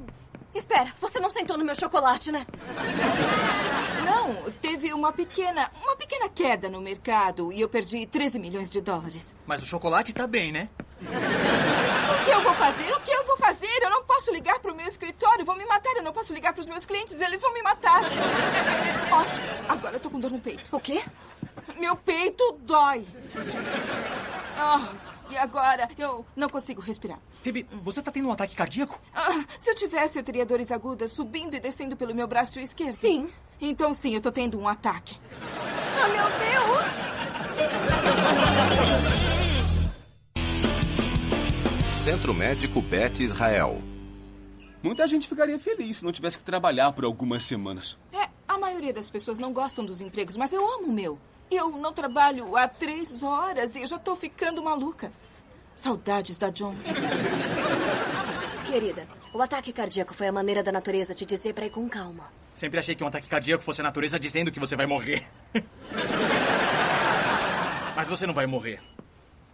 Espera, 0.53 0.93
você 0.99 1.19
não 1.19 1.29
sentou 1.29 1.57
no 1.57 1.65
meu 1.65 1.75
chocolate, 1.75 2.31
né? 2.31 2.45
Não, 4.05 4.51
teve 4.53 4.93
uma 4.93 5.11
pequena, 5.13 5.71
uma 5.83 5.95
pequena 5.95 6.29
queda 6.29 6.69
no 6.69 6.81
mercado 6.81 7.51
e 7.51 7.61
eu 7.61 7.69
perdi 7.69 8.05
13 8.05 8.39
milhões 8.39 8.69
de 8.69 8.81
dólares. 8.81 9.35
Mas 9.45 9.61
o 9.61 9.65
chocolate 9.65 10.13
tá 10.13 10.25
bem, 10.25 10.51
né? 10.51 10.69
O 10.99 12.25
que 12.25 12.31
eu 12.31 12.41
vou 12.41 12.53
fazer? 12.55 12.91
O 12.93 12.99
que 13.01 13.11
eu 13.11 13.25
vou 13.25 13.37
fazer? 13.37 13.83
Eu 13.83 13.89
não 13.89 14.03
posso 14.03 14.31
ligar 14.33 14.59
pro 14.59 14.75
meu 14.75 14.87
escritório, 14.87 15.45
vão 15.45 15.55
me 15.55 15.65
matar. 15.65 15.95
Eu 15.95 16.03
não 16.03 16.11
posso 16.11 16.33
ligar 16.33 16.53
pros 16.53 16.67
meus 16.67 16.85
clientes, 16.85 17.19
eles 17.19 17.41
vão 17.41 17.53
me 17.53 17.61
matar. 17.61 18.01
Ótimo. 19.11 19.45
Agora 19.69 19.95
eu 19.95 19.99
tô 19.99 20.09
com 20.09 20.19
dor 20.19 20.31
no 20.31 20.39
peito. 20.39 20.75
O 20.75 20.79
quê? 20.79 21.03
Meu 21.77 21.95
peito 21.95 22.57
dói. 22.61 23.05
Ah, 24.57 24.91
e 25.29 25.37
agora 25.37 25.87
eu 25.97 26.25
não 26.35 26.49
consigo 26.49 26.81
respirar. 26.81 27.19
Phoebe, 27.43 27.67
você 27.83 28.01
tá 28.01 28.11
tendo 28.11 28.27
um 28.27 28.31
ataque 28.31 28.55
cardíaco? 28.55 28.99
Ah, 29.13 29.45
se 29.59 29.69
eu 29.69 29.75
tivesse, 29.75 30.17
eu 30.17 30.23
teria 30.23 30.45
dores 30.45 30.71
agudas 30.71 31.11
subindo 31.11 31.55
e 31.55 31.59
descendo 31.59 31.95
pelo 31.95 32.15
meu 32.15 32.27
braço 32.27 32.59
esquerdo. 32.59 32.95
Sim. 32.95 33.29
Então 33.61 33.93
sim, 33.93 34.15
eu 34.15 34.21
tô 34.21 34.31
tendo 34.31 34.59
um 34.59 34.67
ataque. 34.67 35.19
Ah, 35.41 36.07
meu 36.07 36.25
Deus! 36.39 36.87
Centro 42.03 42.33
Médico 42.33 42.81
Bet 42.81 43.21
Israel. 43.21 43.81
Muita 44.81 45.05
gente 45.07 45.27
ficaria 45.27 45.59
feliz 45.59 45.97
se 45.97 46.05
não 46.05 46.11
tivesse 46.11 46.37
que 46.37 46.43
trabalhar 46.43 46.91
por 46.93 47.03
algumas 47.03 47.43
semanas. 47.43 47.97
É, 48.13 48.29
a 48.47 48.57
maioria 48.57 48.93
das 48.93 49.09
pessoas 49.09 49.37
não 49.37 49.51
gostam 49.51 49.83
dos 49.85 50.01
empregos, 50.01 50.35
mas 50.35 50.53
eu 50.53 50.65
amo 50.75 50.87
o 50.87 50.91
meu. 50.91 51.19
Eu 51.49 51.71
não 51.71 51.93
trabalho 51.93 52.55
há 52.57 52.67
três 52.67 53.23
horas 53.23 53.75
e 53.75 53.81
eu 53.81 53.87
já 53.87 53.97
tô 53.97 54.15
ficando 54.15 54.61
maluca. 54.61 55.11
Saudades 55.75 56.37
da 56.37 56.49
John. 56.49 56.75
Querida, 58.65 59.07
o 59.33 59.41
ataque 59.41 59.71
cardíaco 59.71 60.13
foi 60.13 60.27
a 60.27 60.31
maneira 60.31 60.61
da 60.61 60.71
natureza 60.71 61.13
te 61.13 61.25
dizer 61.25 61.53
pra 61.53 61.65
ir 61.65 61.69
com 61.69 61.87
calma. 61.87 62.25
Sempre 62.53 62.79
achei 62.79 62.95
que 62.95 63.03
um 63.03 63.07
ataque 63.07 63.29
cardíaco 63.29 63.63
fosse 63.63 63.81
a 63.81 63.83
natureza 63.83 64.19
dizendo 64.19 64.51
que 64.51 64.59
você 64.59 64.75
vai 64.75 64.85
morrer. 64.85 65.25
Mas 67.95 68.09
você 68.09 68.27
não 68.27 68.33
vai 68.33 68.45
morrer. 68.45 68.81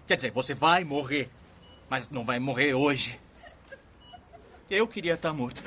Quer 0.08 0.16
dizer, 0.16 0.32
você 0.32 0.54
vai 0.54 0.84
morrer. 0.84 1.30
Mas 1.90 2.10
não 2.10 2.24
vai 2.24 2.40
morrer 2.40 2.74
hoje. 2.74 3.20
Eu 4.70 4.88
queria 4.88 5.14
estar 5.14 5.34
morto. 5.34 5.62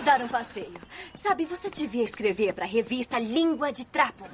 Vamos 0.00 0.04
dar 0.04 0.22
um 0.22 0.28
passeio. 0.28 0.80
Sabe, 1.14 1.44
você 1.44 1.68
devia 1.68 2.04
escrever 2.04 2.54
pra 2.54 2.64
revista 2.64 3.18
Língua 3.18 3.70
de 3.70 3.84
Trapo. 3.84 4.26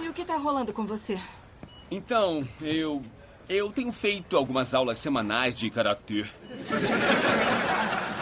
E 0.00 0.08
o 0.08 0.12
que 0.12 0.24
tá 0.24 0.36
rolando 0.36 0.72
com 0.72 0.86
você? 0.86 1.20
Então, 1.90 2.46
eu. 2.60 3.02
Eu 3.48 3.72
tenho 3.72 3.90
feito 3.90 4.36
algumas 4.36 4.72
aulas 4.72 5.00
semanais 5.00 5.56
de 5.56 5.68
karatê. 5.70 6.30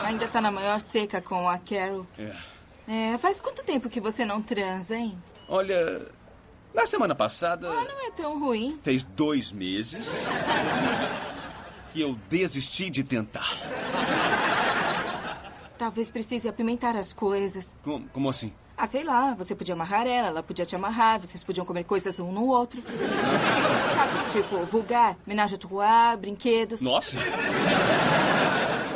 Ainda 0.07 0.27
tá 0.27 0.41
na 0.41 0.51
maior 0.51 0.81
seca 0.81 1.21
com 1.21 1.47
a 1.47 1.59
Carol. 1.59 2.07
É. 2.19 3.13
É, 3.13 3.19
faz 3.19 3.39
quanto 3.39 3.63
tempo 3.63 3.91
que 3.91 4.01
você 4.01 4.25
não 4.25 4.41
transa, 4.41 4.97
hein? 4.97 5.23
Olha, 5.47 6.11
na 6.73 6.87
semana 6.87 7.15
passada. 7.15 7.69
Ah, 7.69 7.85
não 7.85 8.07
é 8.07 8.11
tão 8.13 8.41
ruim. 8.41 8.79
Fez 8.83 9.03
dois 9.03 9.53
meses 9.53 10.27
que 11.93 12.01
eu 12.01 12.17
desisti 12.29 12.91
de 12.91 13.03
tentar. 13.03 13.59
Talvez 15.79 16.11
precise 16.11 16.49
apimentar 16.49 16.97
as 16.97 17.13
coisas. 17.13 17.77
Como, 17.83 18.09
como 18.09 18.29
assim? 18.29 18.53
Ah, 18.77 18.87
sei 18.87 19.03
lá, 19.03 19.35
você 19.35 19.55
podia 19.55 19.75
amarrar 19.75 20.07
ela, 20.07 20.29
ela 20.29 20.43
podia 20.43 20.65
te 20.65 20.77
amarrar, 20.77 21.21
vocês 21.21 21.43
podiam 21.43 21.67
comer 21.67 21.83
coisas 21.85 22.21
um 22.21 22.31
no 22.31 22.47
outro. 22.47 22.81
Sabe, 22.83 24.31
tipo, 24.31 24.57
vulgar, 24.67 25.17
menage 25.27 25.57
à 25.57 25.59
trois, 25.59 26.17
brinquedos. 26.19 26.81
Nossa! 26.81 27.19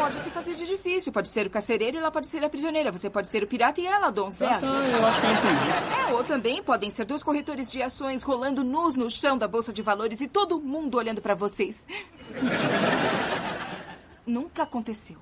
Pode 0.02 0.18
se 0.18 0.30
fazer 0.30 0.54
de 0.56 0.66
difícil, 0.66 1.12
pode 1.12 1.28
ser 1.28 1.46
o 1.46 1.50
carcereiro 1.50 1.96
e 1.96 2.00
ela 2.00 2.10
pode 2.10 2.26
ser 2.26 2.42
a 2.42 2.48
prisioneira. 2.48 2.90
Você 2.90 3.08
pode 3.08 3.28
ser 3.28 3.44
o 3.44 3.46
pirata 3.46 3.80
e 3.80 3.86
ela 3.86 4.08
a 4.08 4.10
donzela. 4.10 4.56
Ah, 4.56 4.60
tá, 4.60 4.66
eu 4.66 5.06
acho 5.06 5.20
que 5.20 5.26
eu 5.28 5.30
entendi. 5.30 6.10
É, 6.10 6.12
ou 6.12 6.24
também 6.24 6.60
podem 6.60 6.90
ser 6.90 7.04
dois 7.04 7.22
corretores 7.22 7.70
de 7.70 7.80
ações 7.80 8.20
rolando 8.20 8.64
nus 8.64 8.96
no 8.96 9.08
chão 9.08 9.38
da 9.38 9.46
Bolsa 9.46 9.72
de 9.72 9.80
Valores 9.80 10.20
e 10.20 10.26
todo 10.26 10.60
mundo 10.60 10.98
olhando 10.98 11.22
pra 11.22 11.36
vocês. 11.36 11.86
Nunca 14.26 14.64
aconteceu. 14.64 15.16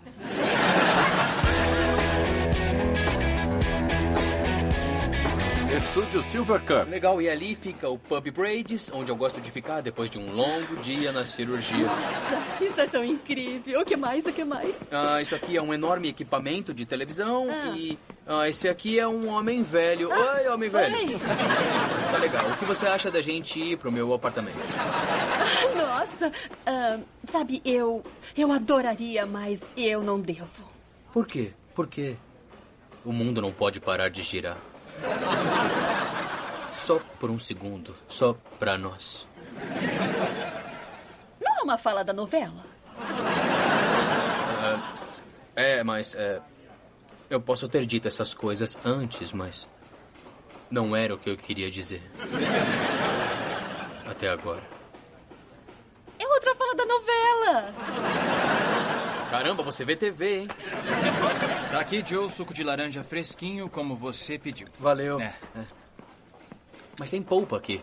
Estúdio 5.80 6.22
Silver 6.22 6.60
Cup. 6.60 6.90
Legal, 6.90 7.22
e 7.22 7.28
ali 7.28 7.54
fica 7.54 7.88
o 7.88 7.98
Pub 7.98 8.30
Braids, 8.30 8.90
onde 8.92 9.10
eu 9.10 9.16
gosto 9.16 9.40
de 9.40 9.50
ficar 9.50 9.80
depois 9.80 10.10
de 10.10 10.18
um 10.18 10.30
longo 10.30 10.76
dia 10.76 11.10
na 11.10 11.24
cirurgia. 11.24 11.86
Isso 12.60 12.78
é 12.78 12.86
tão 12.86 13.02
incrível. 13.02 13.80
O 13.80 13.84
que 13.84 13.96
mais? 13.96 14.26
O 14.26 14.32
que 14.32 14.44
mais? 14.44 14.76
Ah, 14.92 15.22
isso 15.22 15.34
aqui 15.34 15.56
é 15.56 15.62
um 15.62 15.72
enorme 15.72 16.08
equipamento 16.08 16.74
de 16.74 16.84
televisão 16.84 17.46
e 17.74 17.98
ah, 18.26 18.46
esse 18.46 18.68
aqui 18.68 19.00
é 19.00 19.08
um 19.08 19.28
homem 19.28 19.62
velho. 19.62 20.10
Oi, 20.10 20.48
homem 20.48 20.68
velho. 20.68 20.94
Oi. 20.94 21.18
Tá 22.12 22.18
legal. 22.18 22.50
O 22.50 22.56
que 22.58 22.64
você 22.66 22.86
acha 22.86 23.10
da 23.10 23.22
gente 23.22 23.58
ir 23.58 23.78
pro 23.78 23.90
meu 23.90 24.12
apartamento? 24.12 24.58
Nossa, 25.74 26.30
ah, 26.66 26.98
sabe, 27.26 27.62
eu. 27.64 28.02
Eu 28.36 28.52
adoraria, 28.52 29.24
mas 29.24 29.62
eu 29.76 30.02
não 30.02 30.20
devo. 30.20 30.62
Por 31.10 31.26
quê? 31.26 31.52
Por 31.74 31.86
quê? 31.86 32.16
O 33.02 33.12
mundo 33.12 33.40
não 33.40 33.50
pode 33.50 33.80
parar 33.80 34.10
de 34.10 34.20
girar. 34.22 34.58
Só 36.72 37.00
por 37.18 37.30
um 37.30 37.38
segundo. 37.38 37.94
Só 38.08 38.36
pra 38.58 38.78
nós. 38.78 39.26
Não 41.40 41.58
é 41.58 41.62
uma 41.62 41.78
fala 41.78 42.02
da 42.02 42.12
novela? 42.12 42.64
É, 45.56 45.82
mas 45.84 46.14
é, 46.14 46.40
eu 47.28 47.40
posso 47.40 47.68
ter 47.68 47.84
dito 47.84 48.08
essas 48.08 48.32
coisas 48.32 48.78
antes, 48.84 49.32
mas 49.32 49.68
não 50.70 50.94
era 50.96 51.14
o 51.14 51.18
que 51.18 51.28
eu 51.30 51.36
queria 51.36 51.70
dizer. 51.70 52.02
Até 54.08 54.28
agora. 54.28 54.62
É 56.18 56.26
outra 56.26 56.54
fala 56.54 56.74
da 56.74 56.84
novela. 56.86 57.74
Caramba, 59.30 59.62
você 59.62 59.84
vê 59.84 59.94
TV, 59.96 60.40
hein? 60.40 60.48
Aqui, 61.78 62.04
Joe, 62.04 62.30
suco 62.30 62.52
de 62.52 62.64
laranja 62.64 63.02
fresquinho, 63.02 63.68
como 63.68 63.96
você 63.96 64.38
pediu. 64.38 64.68
Valeu. 64.78 65.20
É. 65.20 65.34
Mas 66.98 67.10
tem 67.10 67.22
polpa 67.22 67.56
aqui. 67.56 67.82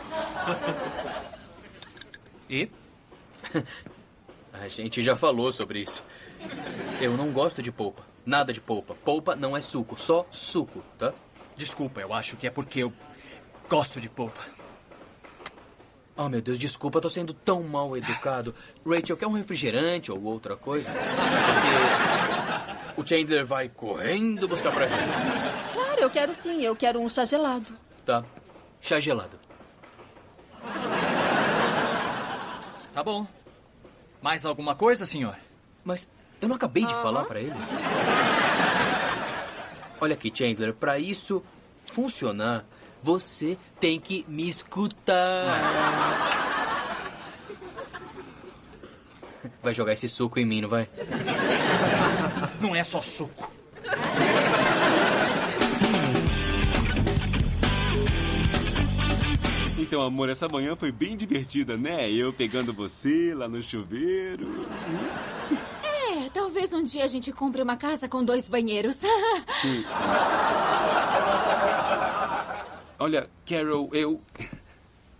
E? 2.50 2.70
A 4.54 4.68
gente 4.68 5.02
já 5.02 5.14
falou 5.14 5.52
sobre 5.52 5.80
isso. 5.82 6.02
Eu 6.98 7.14
não 7.14 7.30
gosto 7.30 7.60
de 7.60 7.70
polpa. 7.70 8.02
Nada 8.24 8.54
de 8.54 8.60
polpa. 8.60 8.94
Polpa 8.94 9.36
não 9.36 9.54
é 9.54 9.60
suco, 9.60 10.00
só 10.00 10.26
suco, 10.30 10.82
tá? 10.98 11.12
Desculpa, 11.54 12.00
eu 12.00 12.14
acho 12.14 12.36
que 12.36 12.46
é 12.46 12.50
porque 12.50 12.80
eu 12.80 12.92
gosto 13.68 14.00
de 14.00 14.08
polpa. 14.08 14.40
Oh, 16.16 16.28
meu 16.28 16.40
Deus, 16.40 16.58
desculpa, 16.58 17.00
tô 17.00 17.08
sendo 17.08 17.32
tão 17.32 17.62
mal 17.62 17.96
educado. 17.96 18.54
Rachel, 18.84 19.16
quer 19.16 19.26
um 19.26 19.32
refrigerante 19.32 20.10
ou 20.10 20.20
outra 20.22 20.56
coisa? 20.56 20.90
Porque 20.90 21.08
o 22.98 23.06
Chandler 23.06 23.46
vai 23.46 23.68
correndo 23.68 24.48
buscar 24.48 24.72
pra 24.72 24.88
gente. 24.88 25.72
Claro, 25.72 26.00
eu 26.00 26.10
quero 26.10 26.34
sim. 26.34 26.62
Eu 26.62 26.74
quero 26.74 26.98
um 26.98 27.08
chá 27.08 27.24
gelado. 27.24 27.72
Tá. 28.04 28.24
Chá 28.80 28.98
gelado. 28.98 29.38
Tá 32.92 33.04
bom. 33.04 33.24
Mais 34.20 34.44
alguma 34.44 34.74
coisa, 34.74 35.06
senhor? 35.06 35.36
Mas 35.84 36.08
eu 36.42 36.48
não 36.48 36.56
acabei 36.56 36.84
de 36.84 36.92
falar 36.94 37.24
pra 37.24 37.40
ele? 37.40 37.54
Olha 40.00 40.14
aqui, 40.14 40.32
Chandler, 40.34 40.74
pra 40.74 40.98
isso 40.98 41.44
funcionar, 41.86 42.64
você 43.00 43.56
tem 43.78 44.00
que 44.00 44.24
me 44.26 44.48
escutar. 44.48 45.56
Vai 49.62 49.72
jogar 49.72 49.92
esse 49.92 50.08
suco 50.08 50.40
em 50.40 50.44
mim, 50.44 50.62
não 50.62 50.68
vai? 50.68 50.88
Não 52.60 52.74
é 52.74 52.82
só 52.82 53.00
suco. 53.00 53.50
Então, 59.78 60.02
amor, 60.02 60.28
essa 60.28 60.46
manhã 60.48 60.76
foi 60.76 60.92
bem 60.92 61.16
divertida, 61.16 61.76
né? 61.76 62.10
Eu 62.10 62.32
pegando 62.32 62.74
você 62.74 63.32
lá 63.34 63.48
no 63.48 63.62
chuveiro. 63.62 64.66
É, 65.82 66.28
talvez 66.28 66.74
um 66.74 66.82
dia 66.82 67.04
a 67.04 67.06
gente 67.06 67.32
compre 67.32 67.62
uma 67.62 67.76
casa 67.76 68.08
com 68.08 68.22
dois 68.24 68.48
banheiros. 68.48 68.96
Olha, 72.98 73.30
Carol, 73.46 73.88
eu. 73.92 74.20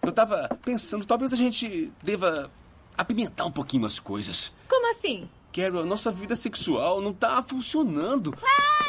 Eu 0.03 0.13
tava 0.13 0.49
pensando, 0.65 1.07
talvez 1.07 1.33
a 1.33 1.37
gente 1.37 1.93
deva 2.03 2.51
apimentar 2.97 3.47
um 3.47 3.53
pouquinho 3.53 3.87
as 3.87 3.99
coisas. 4.01 4.53
Como 4.69 4.91
assim? 4.91 5.29
Carol, 5.53 5.83
a 5.83 5.87
nossa 5.87 6.11
vida 6.11 6.37
sexual 6.37 7.01
não 7.01 7.13
tá 7.13 7.43
funcionando. 7.43 8.35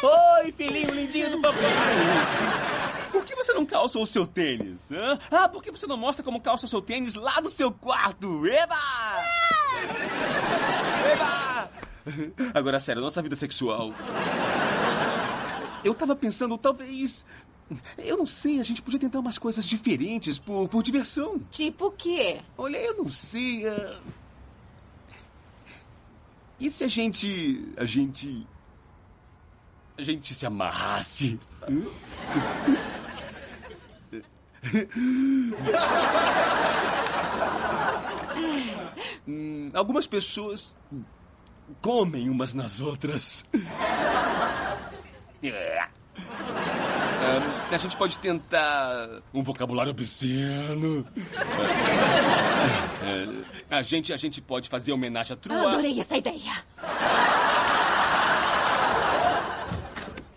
Oi, 0.02 0.52
filhinho 0.52 0.94
lindinho 0.94 1.30
do 1.32 1.40
papai! 1.40 1.60
Por 3.10 3.24
que 3.24 3.34
você 3.34 3.52
não 3.52 3.66
calça 3.66 3.98
o 3.98 4.06
seu 4.06 4.26
tênis? 4.26 4.90
hã? 4.92 5.18
Ah, 5.30 5.48
por 5.48 5.62
que 5.62 5.70
você 5.70 5.86
não 5.86 5.96
mostra 5.96 6.22
como 6.24 6.40
calça 6.40 6.66
o 6.66 6.68
seu 6.68 6.80
tênis 6.80 7.14
lá 7.14 7.40
do 7.40 7.48
seu 7.48 7.72
quarto? 7.72 8.46
Eba! 8.46 8.76
Eba! 11.12 11.70
Agora, 12.54 12.78
sério, 12.78 13.02
nossa 13.02 13.20
vida 13.20 13.36
sexual. 13.36 13.92
Eu 15.82 15.94
tava 15.94 16.14
pensando, 16.14 16.56
talvez. 16.56 17.24
Eu 17.98 18.16
não 18.16 18.26
sei, 18.26 18.58
a 18.60 18.62
gente 18.64 18.82
podia 18.82 18.98
tentar 18.98 19.20
umas 19.20 19.38
coisas 19.38 19.64
diferentes 19.64 20.38
por, 20.38 20.68
por 20.68 20.82
diversão. 20.82 21.40
Tipo 21.50 21.86
o 21.86 21.90
quê? 21.92 22.40
Olha, 22.58 22.76
eu 22.78 22.96
não 22.96 23.08
sei. 23.08 23.66
ah, 23.68 23.98
E 26.60 26.70
se 26.70 26.84
a 26.84 26.88
gente. 26.88 27.72
A 27.76 27.84
gente. 27.84 28.46
A 29.96 30.02
gente 30.02 30.34
se 30.34 30.46
amarrasse? 30.46 31.40
Hum, 39.26 39.70
algumas 39.74 40.06
pessoas 40.06 40.74
comem 41.80 42.28
umas 42.28 42.52
nas 42.52 42.80
outras. 42.80 43.44
É. 47.22 47.74
A 47.74 47.78
gente 47.78 47.96
pode 47.96 48.18
tentar 48.18 49.20
um 49.32 49.42
vocabulário 49.42 49.90
obsceno. 49.90 51.06
É, 53.70 53.76
a 53.76 53.82
gente, 53.82 54.12
a 54.12 54.16
gente 54.16 54.40
pode 54.40 54.68
fazer 54.68 54.92
homenagem 54.92 55.34
à 55.34 55.36
Trua. 55.36 55.68
Adorei 55.68 56.00
essa 56.00 56.16
ideia. 56.16 56.64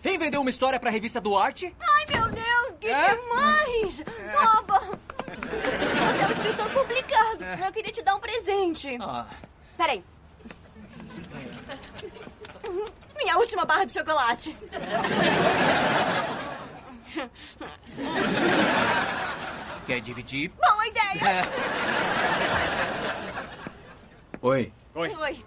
Quem 0.02 0.18
vendeu 0.18 0.40
uma 0.42 0.50
história 0.50 0.78
pra 0.78 0.90
revista 0.90 1.20
do 1.20 1.36
Arte? 1.36 1.74
Ai, 1.80 2.04
meu 2.14 2.28
Deus, 2.30 2.74
que 2.80 2.88
É? 2.88 3.14
demais! 3.16 4.02
Boba! 4.32 4.80
Você 5.26 6.22
é 6.22 6.26
um 6.26 6.30
escritor 6.32 6.70
publicado. 6.70 7.44
Eu 7.64 7.72
queria 7.72 7.92
te 7.92 8.02
dar 8.02 8.14
um 8.16 8.20
presente. 8.20 8.98
Ah, 9.00 9.26
Peraí. 9.76 10.04
Minha 13.16 13.38
última 13.38 13.64
barra 13.64 13.84
de 13.86 13.92
chocolate. 13.92 14.56
quer 19.86 20.00
dividir? 20.00 20.50
Boa 20.50 20.86
ideia! 20.86 21.48
Oi. 24.42 24.72
Oi. 24.94 25.16
Oi. 25.16 25.44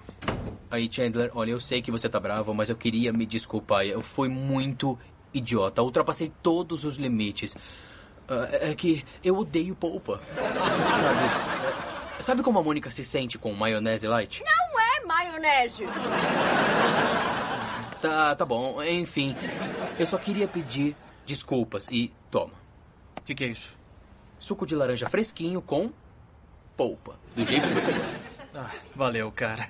Aí, 0.69 0.89
Chandler, 0.91 1.31
olha, 1.33 1.51
eu 1.51 1.59
sei 1.59 1.81
que 1.81 1.91
você 1.91 2.09
tá 2.09 2.19
bravo, 2.19 2.53
mas 2.53 2.69
eu 2.69 2.75
queria 2.75 3.13
me 3.13 3.25
desculpar. 3.25 3.85
Eu 3.85 4.01
fui 4.01 4.27
muito 4.27 4.97
idiota. 5.33 5.81
Ultrapassei 5.81 6.31
todos 6.41 6.83
os 6.83 6.95
limites. 6.95 7.55
Ah, 8.27 8.47
é 8.51 8.75
que 8.75 9.05
eu 9.23 9.37
odeio 9.37 9.75
polpa. 9.75 10.21
Sabe? 10.35 12.23
Sabe 12.23 12.43
como 12.43 12.59
a 12.59 12.63
Mônica 12.63 12.91
se 12.91 13.05
sente 13.05 13.37
com 13.37 13.53
maionese 13.53 14.07
light? 14.07 14.43
Não 14.43 14.79
é 14.79 15.05
maionese. 15.05 15.85
Tá, 18.01 18.35
tá 18.35 18.45
bom. 18.45 18.83
Enfim, 18.83 19.35
eu 19.97 20.05
só 20.05 20.17
queria 20.17 20.47
pedir 20.47 20.95
desculpas 21.27 21.87
e 21.91 22.11
toma. 22.31 22.53
O 23.17 23.21
que, 23.21 23.35
que 23.35 23.43
é 23.43 23.47
isso? 23.47 23.75
Suco 24.39 24.65
de 24.65 24.75
laranja 24.75 25.09
fresquinho 25.09 25.61
com 25.61 25.91
polpa. 26.75 27.19
Do 27.35 27.43
jeito 27.43 27.67
que 27.67 27.73
você 27.73 27.91
gosta. 27.91 28.37
Ah, 28.55 28.71
valeu, 28.95 29.31
cara. 29.31 29.69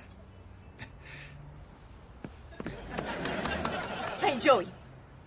Ei, 4.22 4.40
Joey. 4.40 4.68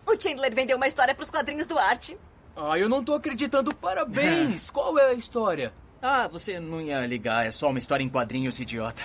O 0.06 0.20
Chandler 0.20 0.56
vendeu 0.56 0.78
uma 0.78 0.88
história 0.88 1.13
pros 1.13 1.30
quadrinhos 1.30 1.67
do 1.67 1.78
Arte. 1.78 2.17
Ah, 2.56 2.80
eu 2.80 2.89
não 2.89 3.04
tô 3.04 3.13
acreditando. 3.13 3.76
Parabéns! 3.76 4.70
Qual 4.72 4.98
é 4.98 5.08
a 5.10 5.13
história? 5.13 5.74
Ah, 6.02 6.28
você 6.28 6.60
não 6.60 6.82
ia 6.82 7.06
ligar, 7.06 7.46
é 7.46 7.52
só 7.52 7.70
uma 7.70 7.78
história 7.78 8.04
em 8.04 8.10
quadrinhos, 8.10 8.60
idiota. 8.60 9.04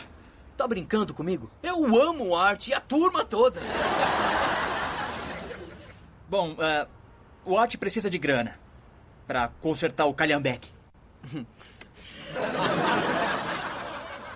Tá 0.57 0.67
brincando 0.67 1.13
comigo? 1.13 1.51
Eu 1.63 1.85
amo 2.01 2.35
arte 2.35 2.71
e 2.71 2.75
a 2.75 2.81
turma 2.81 3.25
toda. 3.25 3.61
Bom, 6.29 6.57
ah, 6.59 6.87
o 7.47 7.57
Art 7.57 7.77
precisa 7.77 8.11
de 8.11 8.19
grana 8.19 8.59
pra 9.27 9.49
consertar 9.49 10.07
o 10.07 10.15
Calhambeque. 10.15 10.71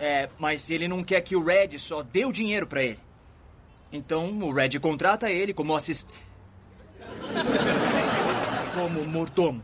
É, 0.03 0.31
mas 0.39 0.71
ele 0.71 0.89
não 0.89 1.05
quer 1.05 1.21
que 1.21 1.37
o 1.37 1.45
Red 1.45 1.79
só 1.79 2.03
dê 2.03 2.25
o 2.25 2.33
dinheiro 2.33 2.67
pra 2.67 2.83
ele. 2.83 2.99
Então 3.93 4.31
o 4.41 4.51
Red 4.51 4.81
contrata 4.81 5.31
ele 5.31 5.53
como 5.53 5.77
assist... 5.77 6.09
como 8.75 9.05
mordomo. 9.07 9.63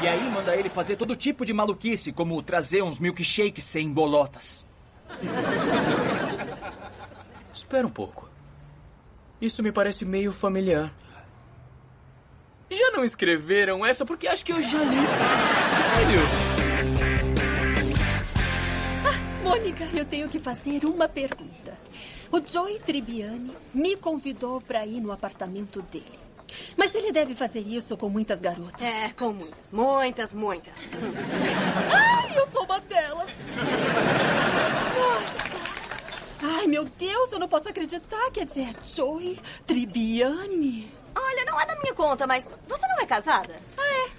E 0.00 0.06
aí 0.06 0.30
manda 0.30 0.56
ele 0.56 0.68
fazer 0.68 0.94
todo 0.94 1.16
tipo 1.16 1.44
de 1.44 1.52
maluquice, 1.52 2.12
como 2.12 2.40
trazer 2.40 2.84
uns 2.84 3.00
milkshakes 3.00 3.64
sem 3.64 3.92
bolotas. 3.92 4.64
Espera 7.52 7.86
um 7.86 7.90
pouco. 7.90 8.30
Isso 9.40 9.60
me 9.60 9.72
parece 9.72 10.04
meio 10.04 10.30
familiar. 10.30 10.94
Já 12.72 12.90
não 12.92 13.04
escreveram 13.04 13.84
essa 13.84 14.04
porque 14.04 14.26
acho 14.26 14.44
que 14.44 14.52
eu 14.52 14.62
já 14.62 14.78
li. 14.78 14.96
Sério? 15.76 16.20
Mônica, 19.42 19.88
eu 19.92 20.04
tenho 20.04 20.28
que 20.28 20.38
fazer 20.38 20.84
uma 20.84 21.06
pergunta. 21.08 21.76
O 22.30 22.40
Joey 22.40 22.78
Tribbiani 22.78 23.52
me 23.74 23.96
convidou 23.96 24.60
para 24.60 24.86
ir 24.86 25.00
no 25.00 25.12
apartamento 25.12 25.82
dele. 25.82 26.18
Mas 26.76 26.94
ele 26.94 27.12
deve 27.12 27.34
fazer 27.34 27.60
isso 27.60 27.96
com 27.96 28.08
muitas 28.08 28.40
garotas. 28.40 28.80
É, 28.80 29.10
com 29.10 29.32
muitas, 29.32 29.72
muitas, 29.72 30.34
muitas. 30.34 30.90
Ai, 31.90 32.38
eu 32.38 32.46
sou 32.50 32.64
uma 32.64 32.80
delas. 32.80 33.28
Nossa. 34.96 35.52
Ai, 36.42 36.66
meu 36.66 36.84
Deus, 36.84 37.32
eu 37.32 37.38
não 37.38 37.48
posso 37.48 37.68
acreditar. 37.68 38.30
Quer 38.32 38.46
dizer, 38.46 38.74
Joey 38.86 39.38
Tribbiani. 39.66 41.01
Olha, 41.14 41.44
não 41.44 41.60
é 41.60 41.66
da 41.66 41.76
minha 41.76 41.94
conta, 41.94 42.26
mas 42.26 42.44
você 42.66 42.86
não 42.88 42.98
é 43.00 43.06
casada? 43.06 43.54
Ah, 43.76 43.86
é? 43.86 44.10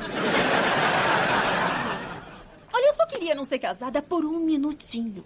Olha, 2.72 2.86
eu 2.86 2.92
só 2.94 3.04
queria 3.06 3.34
não 3.34 3.44
ser 3.44 3.58
casada 3.58 4.00
por 4.00 4.24
um 4.24 4.38
minutinho. 4.40 5.24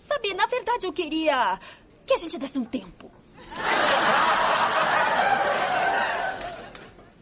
Sabe, 0.00 0.32
na 0.34 0.46
verdade 0.46 0.86
eu 0.86 0.92
queria 0.92 1.58
que 2.06 2.14
a 2.14 2.16
gente 2.16 2.38
desse 2.38 2.58
um 2.58 2.64
tempo. 2.64 3.10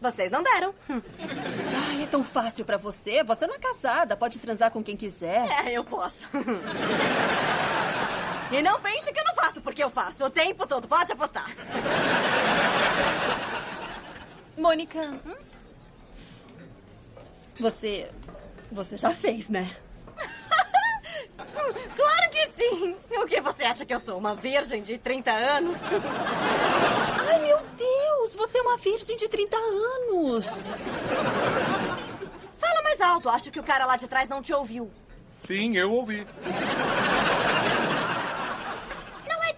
Vocês 0.01 0.31
não 0.31 0.41
deram. 0.41 0.73
Ai, 0.89 2.03
é 2.03 2.07
tão 2.07 2.23
fácil 2.23 2.65
pra 2.65 2.77
você. 2.77 3.23
Você 3.23 3.45
não 3.45 3.53
é 3.53 3.59
casada, 3.59 4.17
pode 4.17 4.39
transar 4.39 4.71
com 4.71 4.83
quem 4.83 4.97
quiser. 4.97 5.47
É, 5.65 5.73
eu 5.73 5.83
posso. 5.83 6.25
E 8.51 8.61
não 8.61 8.79
pense 8.81 9.11
que 9.11 9.19
eu 9.19 9.23
não 9.23 9.33
faço, 9.33 9.61
porque 9.61 9.83
eu 9.83 9.89
faço 9.89 10.25
o 10.25 10.29
tempo 10.29 10.67
todo. 10.67 10.87
Pode 10.87 11.11
apostar. 11.11 11.49
Mônica, 14.57 15.19
Você. 17.59 18.09
Você 18.71 18.97
já 18.97 19.09
fez, 19.09 19.49
né? 19.49 19.75
Claro 21.95 22.29
que 22.31 22.49
sim! 22.51 22.95
O 23.17 23.25
que 23.25 23.41
você 23.41 23.63
acha 23.63 23.85
que 23.85 23.93
eu 23.93 23.99
sou? 23.99 24.17
Uma 24.17 24.35
virgem 24.35 24.81
de 24.81 24.97
30 24.97 25.31
anos? 25.31 25.75
Ai, 27.27 27.39
meu 27.39 27.59
Deus! 27.75 28.35
Você 28.35 28.59
é 28.59 28.61
uma 28.61 28.77
virgem 28.77 29.17
de 29.17 29.27
30 29.27 29.57
anos! 29.57 30.45
Fala 32.57 32.81
mais 32.83 33.01
alto, 33.01 33.29
acho 33.29 33.51
que 33.51 33.59
o 33.59 33.63
cara 33.63 33.85
lá 33.85 33.95
de 33.95 34.07
trás 34.07 34.29
não 34.29 34.41
te 34.41 34.53
ouviu. 34.53 34.91
Sim, 35.39 35.75
eu 35.75 35.91
ouvi. 35.91 36.25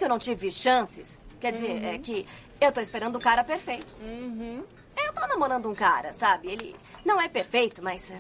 É 0.03 0.05
que 0.05 0.05
eu 0.05 0.09
não 0.09 0.19
tive 0.19 0.51
chances. 0.51 1.17
Quer 1.39 1.53
dizer, 1.53 1.81
é 1.85 1.97
que 1.97 2.27
eu 2.59 2.71
tô 2.73 2.81
esperando 2.81 3.15
o 3.15 3.21
cara 3.21 3.41
perfeito. 3.43 3.95
Eu 4.01 5.13
tô 5.13 5.25
namorando 5.27 5.69
um 5.69 5.73
cara, 5.73 6.11
sabe? 6.11 6.51
Ele 6.51 6.75
não 7.05 7.21
é 7.21 7.29
perfeito, 7.29 7.81
mas. 7.81 8.11
é, 8.11 8.19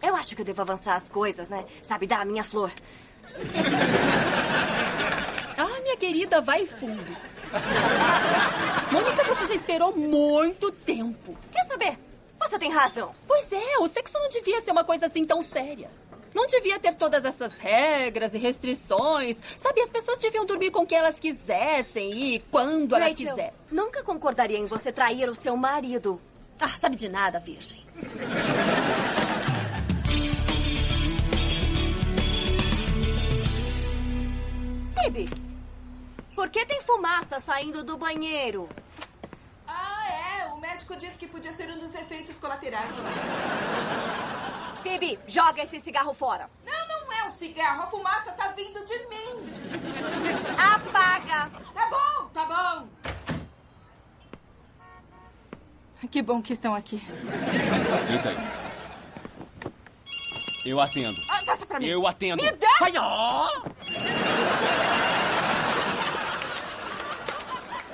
Eu 0.00 0.14
acho 0.14 0.36
que 0.36 0.42
eu 0.42 0.46
devo 0.46 0.62
avançar 0.62 0.94
as 0.94 1.08
coisas, 1.08 1.48
né? 1.48 1.64
Sabe, 1.82 2.06
dar 2.06 2.20
a 2.20 2.24
minha 2.24 2.44
flor. 2.44 2.70
Ah, 5.60 5.80
minha 5.82 5.96
querida, 5.96 6.40
vai 6.40 6.64
fundo. 6.66 7.04
Mônica, 8.92 9.24
você 9.24 9.46
já 9.46 9.54
esperou 9.56 9.92
muito 9.96 10.70
tempo. 10.70 11.36
Quer 11.50 11.64
saber? 11.66 11.98
Você 12.38 12.56
tem 12.60 12.70
razão. 12.70 13.12
Pois 13.26 13.50
é, 13.52 13.76
o 13.80 13.88
sexo 13.88 14.16
não 14.20 14.28
devia 14.28 14.60
ser 14.60 14.70
uma 14.70 14.84
coisa 14.84 15.06
assim 15.06 15.24
tão 15.26 15.42
séria. 15.42 15.90
Não 16.34 16.46
devia 16.46 16.78
ter 16.78 16.94
todas 16.94 17.24
essas 17.24 17.54
regras 17.58 18.34
e 18.34 18.38
restrições. 18.38 19.38
Sabe, 19.56 19.80
as 19.80 19.90
pessoas 19.90 20.18
deviam 20.18 20.44
dormir 20.44 20.70
com 20.70 20.86
quem 20.86 20.98
elas 20.98 21.18
quisessem 21.18 22.12
e 22.34 22.38
quando 22.50 22.94
elas 22.94 23.10
Rachel, 23.10 23.30
quiserem. 23.30 23.52
nunca 23.70 24.02
concordaria 24.02 24.58
em 24.58 24.64
você 24.64 24.92
trair 24.92 25.28
o 25.28 25.34
seu 25.34 25.56
marido. 25.56 26.20
Ah, 26.60 26.68
sabe 26.68 26.96
de 26.96 27.08
nada, 27.08 27.38
virgem. 27.38 27.84
Phoebe, 34.94 35.28
por 36.34 36.48
que 36.50 36.64
tem 36.66 36.80
fumaça 36.82 37.40
saindo 37.40 37.82
do 37.82 37.96
banheiro? 37.96 38.68
Ah, 39.66 40.06
é. 40.40 40.46
O 40.52 40.58
médico 40.60 40.96
disse 40.96 41.16
que 41.18 41.26
podia 41.26 41.52
ser 41.52 41.70
um 41.70 41.78
dos 41.78 41.94
efeitos 41.94 42.36
colaterais. 42.38 42.90
Phoebe, 44.88 45.18
joga 45.26 45.62
esse 45.62 45.78
cigarro 45.80 46.14
fora. 46.14 46.48
Não, 46.64 46.88
não 46.88 47.12
é 47.12 47.24
um 47.26 47.30
cigarro. 47.30 47.82
A 47.82 47.86
fumaça 47.88 48.32
tá 48.32 48.48
vindo 48.48 48.82
de 48.86 48.98
mim. 49.08 49.52
Apaga. 50.56 51.50
Tá 51.74 51.90
bom, 51.90 52.28
tá 52.28 52.46
bom. 52.46 52.88
Que 56.10 56.22
bom 56.22 56.40
que 56.40 56.54
estão 56.54 56.74
aqui. 56.74 57.02
Eita 58.10 58.30
aí. 58.30 58.38
Eu 60.64 60.80
atendo. 60.80 61.20
Ah, 61.28 61.42
passa 61.44 61.66
pra 61.66 61.78
mim. 61.78 61.86
Eu 61.86 62.06
atendo. 62.06 62.42
Me 62.42 62.50
dá! 62.52 62.68
Ai, 62.80 62.92
ó! 62.96 63.62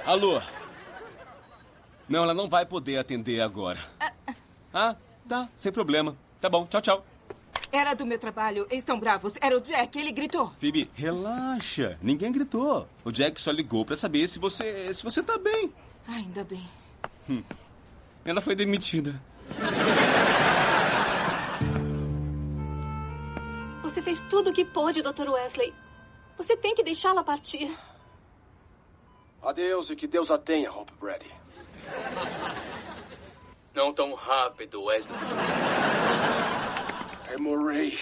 Alô? 0.06 0.40
Não, 2.08 2.22
ela 2.22 2.34
não 2.34 2.48
vai 2.48 2.64
poder 2.64 2.98
atender 2.98 3.40
agora. 3.40 3.80
Ah, 4.72 4.94
tá, 5.28 5.48
sem 5.56 5.72
problema. 5.72 6.16
Tá 6.44 6.50
bom, 6.50 6.66
tchau, 6.66 6.82
tchau. 6.82 7.06
Era 7.72 7.94
do 7.94 8.04
meu 8.04 8.18
trabalho. 8.18 8.66
Estão 8.70 9.00
bravos. 9.00 9.32
Era 9.40 9.56
o 9.56 9.62
Jack. 9.62 9.98
Ele 9.98 10.12
gritou. 10.12 10.52
Phoebe, 10.60 10.90
relaxa. 10.94 11.98
Ninguém 12.02 12.30
gritou. 12.30 12.86
O 13.02 13.10
Jack 13.10 13.40
só 13.40 13.50
ligou 13.50 13.82
pra 13.82 13.96
saber 13.96 14.28
se 14.28 14.38
você, 14.38 14.92
se 14.92 15.02
você 15.02 15.22
tá 15.22 15.38
bem. 15.38 15.72
Ainda 16.06 16.44
bem. 16.44 16.68
Ela 18.26 18.42
foi 18.42 18.54
demitida. 18.54 19.18
Você 23.80 24.02
fez 24.02 24.20
tudo 24.28 24.50
o 24.50 24.52
que 24.52 24.66
pôde, 24.66 25.00
Dr. 25.00 25.30
Wesley. 25.30 25.72
Você 26.36 26.58
tem 26.58 26.74
que 26.74 26.82
deixá-la 26.82 27.24
partir. 27.24 27.74
Adeus 29.42 29.88
e 29.88 29.96
que 29.96 30.06
Deus 30.06 30.30
a 30.30 30.36
tenha, 30.36 30.70
Hope 30.70 30.92
Brady. 31.00 31.32
Não 33.74 33.94
tão 33.94 34.12
rápido, 34.12 34.84
Wesley. 34.84 35.18
É 37.34 37.36
Murray. 37.36 37.98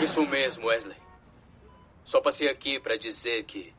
Isso 0.00 0.24
mesmo, 0.24 0.68
Wesley. 0.68 0.96
Só 2.04 2.20
passei 2.20 2.48
aqui 2.48 2.78
pra 2.78 2.96
dizer 2.96 3.42
que 3.42 3.74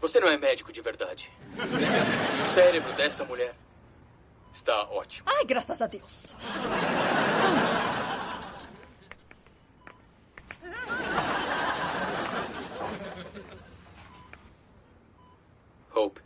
você 0.00 0.18
não 0.18 0.26
é 0.26 0.36
médico 0.36 0.72
de 0.72 0.80
verdade. 0.80 1.30
E 1.56 2.42
o 2.42 2.44
cérebro 2.44 2.92
dessa 2.94 3.24
mulher 3.24 3.54
está 4.52 4.82
ótimo. 4.90 5.30
Ai, 5.30 5.44
graças 5.44 5.80
a 5.80 5.86
Deus. 5.86 6.34
Hope. 15.94 16.20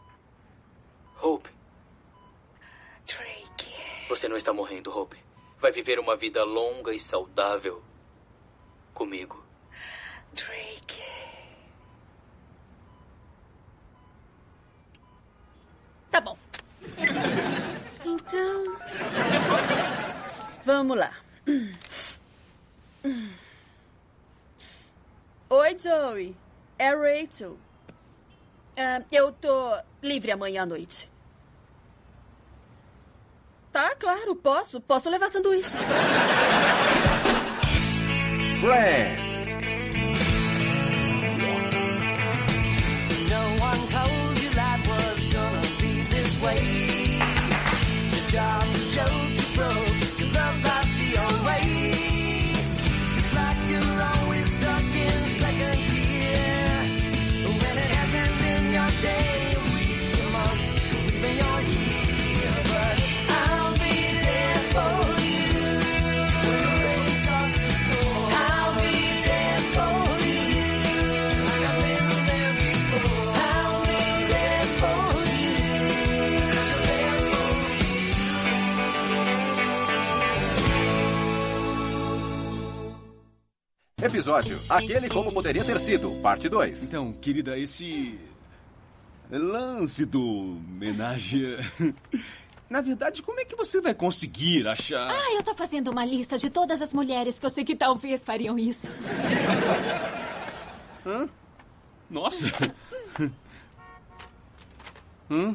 Hope. 1.21 1.51
Drake. 3.05 3.75
Você 4.09 4.29
não 4.29 4.37
está 4.39 4.55
morrendo, 4.55 4.91
Hope. 4.99 5.23
Vai 5.63 5.71
viver 5.71 6.01
uma 6.01 6.17
vida 6.17 6.43
longa 6.43 6.93
e 6.93 6.99
saudável 6.99 7.81
comigo. 8.93 9.47
Drake. 10.33 11.05
Tá 16.11 16.21
bom. 16.21 16.37
Então. 18.05 18.77
Vamos 20.65 20.99
lá. 20.99 21.17
Oi, 25.49 25.79
Joey. 25.79 26.37
É 26.77 26.91
Rachel. 26.91 27.57
Ah, 28.77 29.01
eu 29.13 29.31
tô 29.31 29.81
livre 30.03 30.33
amanhã 30.33 30.65
à 30.65 30.67
noite. 30.67 31.12
Tá, 33.73 33.95
claro, 33.99 34.37
posso. 34.37 34.81
Posso 34.81 35.09
levar 35.09 35.31
sanduíches. 35.31 35.81
Friends. 38.61 39.22
Episódio 84.03 84.59
Aquele 84.69 85.09
Como 85.09 85.33
Poderia 85.33 85.65
Ter 85.65 85.79
Sido, 85.79 86.11
parte 86.21 86.49
2. 86.49 86.89
Então, 86.89 87.13
querida, 87.13 87.57
esse 87.57 88.19
lance 89.31 90.05
do 90.05 90.57
homenagem. 90.57 91.45
Na 92.69 92.81
verdade, 92.81 93.23
como 93.23 93.39
é 93.39 93.45
que 93.45 93.55
você 93.55 93.81
vai 93.81 93.95
conseguir 93.95 94.67
achar. 94.67 95.09
Ah, 95.09 95.35
eu 95.35 95.43
tô 95.45 95.55
fazendo 95.55 95.93
uma 95.93 96.05
lista 96.05 96.37
de 96.37 96.51
todas 96.51 96.83
as 96.83 96.93
mulheres 96.93 97.39
que 97.39 97.47
eu 97.47 97.51
sei 97.51 97.65
que 97.65 97.77
talvez 97.77 98.25
fariam 98.25 98.59
isso. 98.59 98.91
Hã? 101.07 101.29
Nossa! 102.11 102.47
Hã? 105.31 105.55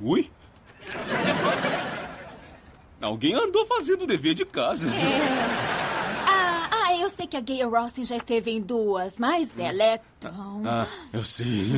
Ui? 0.00 0.30
Alguém 3.00 3.34
andou 3.34 3.64
fazendo 3.66 4.02
o 4.02 4.06
dever 4.06 4.34
de 4.34 4.44
casa. 4.44 4.88
Ah, 6.26 6.68
ah, 6.70 6.96
eu 6.96 7.08
sei 7.08 7.26
que 7.26 7.36
a 7.36 7.40
Gayle 7.40 7.64
Rossin 7.64 8.04
já 8.04 8.16
esteve 8.16 8.50
em 8.50 8.60
duas, 8.60 9.18
mas 9.18 9.56
ela 9.58 9.82
é 9.82 10.00
tão. 10.18 10.62
Ah, 10.66 10.86
eu 11.12 11.22
sei. 11.22 11.70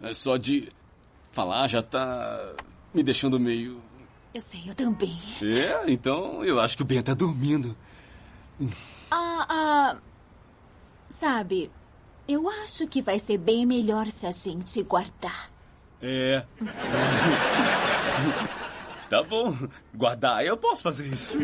É 0.00 0.14
só 0.14 0.36
de 0.36 0.72
falar 1.30 1.68
já 1.68 1.82
tá 1.82 2.54
me 2.94 3.02
deixando 3.02 3.38
meio. 3.38 3.80
Eu 4.34 4.40
sei, 4.40 4.62
eu 4.66 4.74
também. 4.74 5.18
É, 5.42 5.90
então 5.90 6.44
eu 6.44 6.58
acho 6.60 6.76
que 6.76 6.82
o 6.82 6.86
Ben 6.86 7.02
tá 7.02 7.14
dormindo. 7.14 7.76
Ah, 9.10 9.46
ah. 9.48 9.96
Sabe, 11.08 11.70
eu 12.26 12.48
acho 12.48 12.86
que 12.86 13.02
vai 13.02 13.18
ser 13.18 13.38
bem 13.38 13.66
melhor 13.66 14.06
se 14.10 14.26
a 14.26 14.32
gente 14.32 14.82
guardar. 14.82 15.50
É. 16.00 16.44
Tá 19.12 19.22
bom. 19.22 19.54
Guardar, 19.94 20.42
eu 20.42 20.56
posso 20.56 20.82
fazer 20.82 21.06
isso. 21.06 21.34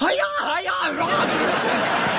Ai, 0.00 0.18
ai, 0.18 0.66
ai, 0.66 0.98
ai. 0.98 2.16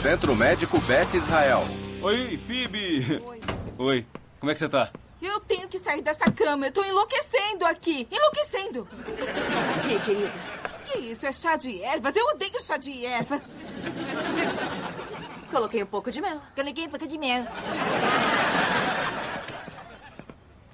Centro 0.00 0.34
Médico 0.34 0.80
Beth 0.80 1.12
Israel. 1.12 1.62
Oi, 2.00 2.40
Phoebe. 2.46 3.22
Oi. 3.76 4.06
Como 4.40 4.50
é 4.50 4.54
que 4.54 4.58
você 4.58 4.68
tá? 4.70 4.90
Eu 5.20 5.38
tenho 5.40 5.68
que 5.68 5.78
sair 5.78 6.00
dessa 6.00 6.30
cama. 6.30 6.66
Eu 6.66 6.72
tô 6.72 6.82
enlouquecendo 6.82 7.66
aqui. 7.66 8.08
Enlouquecendo. 8.10 8.88
O 8.90 9.88
que, 9.88 9.98
querida? 10.00 10.32
O 10.78 10.82
que 10.82 10.96
é 10.96 11.00
isso? 11.00 11.26
É 11.26 11.32
chá 11.32 11.56
de 11.56 11.82
ervas? 11.82 12.16
Eu 12.16 12.26
odeio 12.28 12.62
chá 12.62 12.78
de 12.78 13.04
ervas. 13.04 13.42
Coloquei 15.50 15.82
um 15.82 15.86
pouco 15.86 16.10
de 16.10 16.22
mel. 16.22 16.40
Coloquei 16.54 16.86
um 16.86 16.90
pouco 16.90 17.06
de 17.06 17.18
mel. 17.18 17.46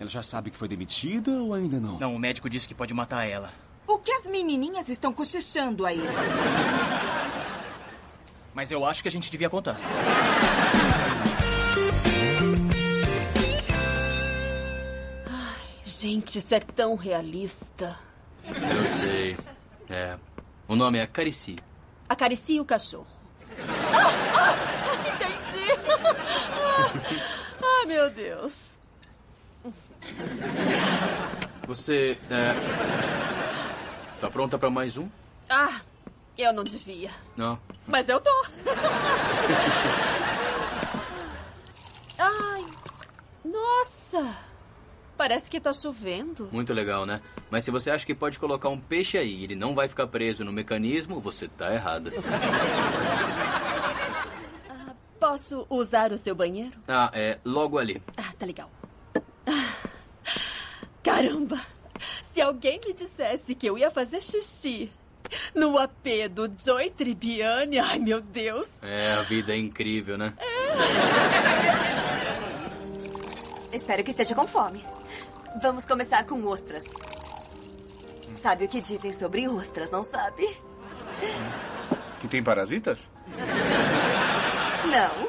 Ela 0.00 0.08
já 0.08 0.22
sabe 0.22 0.50
que 0.50 0.56
foi 0.56 0.66
demitida 0.66 1.30
ou 1.30 1.52
ainda 1.52 1.78
não? 1.78 1.98
Não, 1.98 2.16
o 2.16 2.18
médico 2.18 2.48
disse 2.48 2.66
que 2.66 2.74
pode 2.74 2.94
matar 2.94 3.28
ela. 3.28 3.52
O 3.86 3.98
que 3.98 4.10
as 4.10 4.24
menininhas 4.24 4.88
estão 4.88 5.12
cochichando 5.12 5.84
aí? 5.84 6.00
Mas 8.54 8.70
eu 8.70 8.82
acho 8.86 9.02
que 9.02 9.08
a 9.08 9.12
gente 9.12 9.30
devia 9.30 9.50
contar. 9.50 9.78
Gente, 15.84 16.38
isso 16.38 16.54
é 16.54 16.60
tão 16.60 16.94
realista. 16.94 17.94
Eu 18.46 18.86
sei. 19.02 19.36
É. 19.90 20.16
O 20.66 20.74
nome 20.74 20.98
é 20.98 21.06
Carici. 21.06 21.56
Acaricie 22.08 22.58
o 22.58 22.64
cachorro. 22.64 23.06
Entendi. 25.06 25.66
Ah, 27.62 27.86
meu 27.86 28.08
Deus. 28.10 28.79
Você. 31.66 32.18
É. 32.30 32.54
Tá 34.20 34.28
pronta 34.30 34.58
pra 34.58 34.70
mais 34.70 34.96
um? 34.96 35.08
Ah, 35.48 35.80
eu 36.36 36.52
não 36.52 36.64
devia. 36.64 37.10
Não. 37.36 37.58
Mas 37.86 38.08
eu 38.08 38.20
tô. 38.20 38.46
Ai, 42.18 42.66
nossa. 43.44 44.36
Parece 45.16 45.50
que 45.50 45.60
tá 45.60 45.72
chovendo. 45.72 46.48
Muito 46.50 46.72
legal, 46.72 47.04
né? 47.04 47.20
Mas 47.50 47.64
se 47.64 47.70
você 47.70 47.90
acha 47.90 48.06
que 48.06 48.14
pode 48.14 48.38
colocar 48.38 48.68
um 48.70 48.80
peixe 48.80 49.18
aí 49.18 49.40
e 49.40 49.44
ele 49.44 49.54
não 49.54 49.74
vai 49.74 49.86
ficar 49.86 50.06
preso 50.06 50.44
no 50.44 50.52
mecanismo, 50.52 51.20
você 51.20 51.46
tá 51.46 51.74
errada. 51.74 52.10
Posso 55.18 55.66
usar 55.68 56.12
o 56.12 56.18
seu 56.18 56.34
banheiro? 56.34 56.78
Ah, 56.88 57.10
é 57.12 57.38
logo 57.44 57.78
ali. 57.78 58.02
Ah, 58.16 58.32
tá 58.38 58.46
legal. 58.46 58.70
Ah, 59.46 59.74
Caramba! 61.02 61.60
Se 62.32 62.40
alguém 62.40 62.80
me 62.84 62.92
dissesse 62.94 63.54
que 63.54 63.66
eu 63.66 63.76
ia 63.76 63.90
fazer 63.90 64.22
xixi 64.22 64.90
no 65.54 65.78
AP 65.78 66.28
do 66.30 66.50
Joy 66.58 66.90
Tribbiani, 66.90 67.78
ai 67.78 67.98
meu 67.98 68.20
Deus! 68.20 68.68
É, 68.82 69.12
a 69.12 69.22
vida 69.22 69.52
é 69.52 69.56
incrível, 69.58 70.16
né? 70.16 70.34
Espero 73.72 74.02
que 74.02 74.10
esteja 74.10 74.34
com 74.34 74.46
fome. 74.46 74.84
Vamos 75.62 75.84
começar 75.84 76.24
com 76.24 76.44
ostras. 76.46 76.84
Sabe 78.36 78.64
o 78.64 78.68
que 78.68 78.80
dizem 78.80 79.12
sobre 79.12 79.46
ostras, 79.48 79.90
não 79.90 80.02
sabe? 80.02 80.48
Que 82.20 82.28
tem 82.28 82.42
parasitas? 82.42 83.08
Não. 84.86 85.28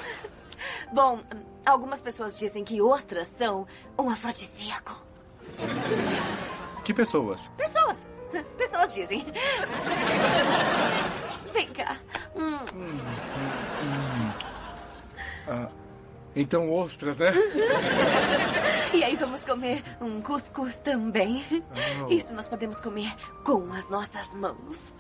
Bom, 0.94 1.22
algumas 1.66 2.02
pessoas 2.02 2.38
dizem 2.38 2.64
que 2.64 2.82
ostras 2.82 3.30
são 3.38 3.68
um 4.00 4.10
afrodisíaco. 4.10 4.96
Que 6.84 6.94
pessoas? 6.94 7.50
Pessoas. 7.58 8.06
Pessoas 8.58 8.94
dizem. 8.94 9.26
Vem 11.54 11.68
cá. 11.68 11.98
Hum. 12.36 12.58
Ah, 15.48 15.70
então 16.36 16.72
ostras, 16.72 17.18
né? 17.18 17.34
E 18.94 19.04
aí 19.04 19.16
vamos 19.16 19.42
comer 19.44 19.84
um 20.02 20.22
cuscuz 20.22 20.76
também. 20.78 21.46
Oh. 22.06 22.12
Isso 22.12 22.34
nós 22.34 22.48
podemos 22.48 22.80
comer 22.82 23.14
com 23.44 23.72
as 23.74 23.90
nossas 23.90 24.34
mãos. 24.34 24.94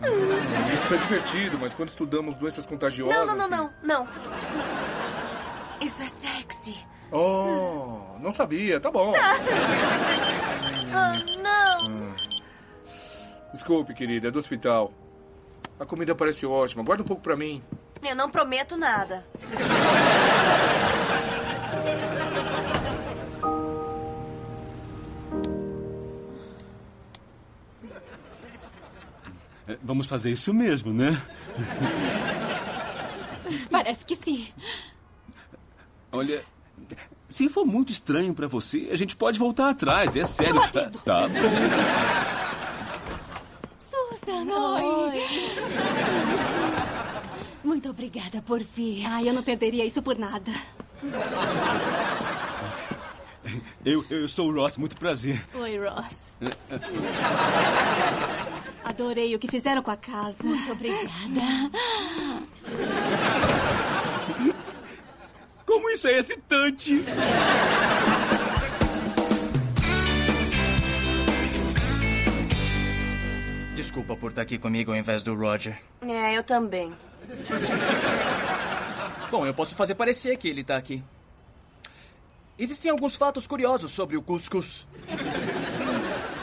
Isso 0.74 0.94
é 0.94 0.98
divertido, 0.98 1.58
mas 1.60 1.74
quando 1.74 1.90
estudamos 1.90 2.38
doenças 2.38 2.66
contagiosas. 2.66 3.16
Não, 3.16 3.26
não, 3.26 3.36
não, 3.36 3.50
não, 3.50 3.74
não. 3.84 4.08
Isso 5.82 6.02
é 6.02 6.08
sexy. 6.08 6.78
Oh, 7.12 8.18
não 8.20 8.32
sabia. 8.32 8.80
Tá 8.80 8.92
bom. 8.92 9.14
Ah, 10.94 11.14
não. 11.42 12.14
Desculpe, 13.54 13.94
querida, 13.94 14.28
é 14.28 14.32
do 14.32 14.40
hospital. 14.40 14.92
A 15.80 15.86
comida 15.86 16.14
parece 16.14 16.46
ótima. 16.46 16.84
Guarda 16.84 17.02
um 17.02 17.06
pouco 17.08 17.24
pra 17.24 17.38
mim. 17.38 17.64
Eu 18.04 18.14
não 18.14 18.30
prometo 18.30 18.76
nada. 18.76 19.26
É, 29.68 29.78
Vamos 29.82 30.08
fazer 30.08 30.32
isso 30.32 30.54
mesmo, 30.54 30.94
né? 30.94 31.22
Parece 33.70 34.06
que 34.06 34.16
sim. 34.16 34.48
Olha, 36.12 36.44
se 37.28 37.48
for 37.48 37.66
muito 37.66 37.92
estranho 37.92 38.34
pra 38.34 38.48
você, 38.48 38.90
a 38.92 38.96
gente 38.96 39.16
pode 39.16 39.40
voltar 39.40 39.70
atrás, 39.70 40.16
é 40.16 40.26
sério. 40.26 40.62
Tá 41.06 41.28
bom. 41.28 41.36
Susan, 43.78 44.54
oi. 44.54 45.24
Muito 47.64 47.90
obrigada 47.90 48.42
por 48.42 48.62
vir. 48.62 49.06
Ai, 49.06 49.30
eu 49.30 49.34
não 49.34 49.44
perderia 49.44 49.86
isso 49.86 50.02
por 50.02 50.18
nada. 50.18 50.52
Eu, 53.84 54.06
eu 54.10 54.28
sou 54.28 54.50
o 54.50 54.54
Ross, 54.54 54.78
muito 54.78 54.96
prazer. 54.98 55.44
Oi, 55.56 55.78
Ross. 55.78 56.34
Adorei 58.84 59.34
o 59.36 59.40
que 59.40 59.48
fizeram 59.48 59.82
com 59.82 59.92
a 59.92 59.98
casa. 59.98 60.44
Muito 60.44 60.72
obrigada. 60.72 61.72
Como 65.72 65.90
isso 65.90 66.06
é 66.06 66.20
excitante! 66.20 67.02
Desculpa 73.74 74.18
por 74.18 74.32
estar 74.32 74.42
aqui 74.42 74.58
comigo 74.58 74.92
ao 74.92 74.98
invés 74.98 75.24
do 75.24 75.34
Roger. 75.34 75.82
É, 76.02 76.38
eu 76.38 76.44
também. 76.44 76.94
Bom, 79.32 79.46
eu 79.46 79.54
posso 79.54 79.74
fazer 79.74 79.96
parecer 79.96 80.36
que 80.36 80.50
ele 80.50 80.62
tá 80.62 80.76
aqui. 80.76 81.02
Existem 82.60 82.92
alguns 82.92 83.16
fatos 83.16 83.48
curiosos 83.48 83.94
sobre 83.94 84.18
o 84.18 84.22
cuscuz. 84.22 84.86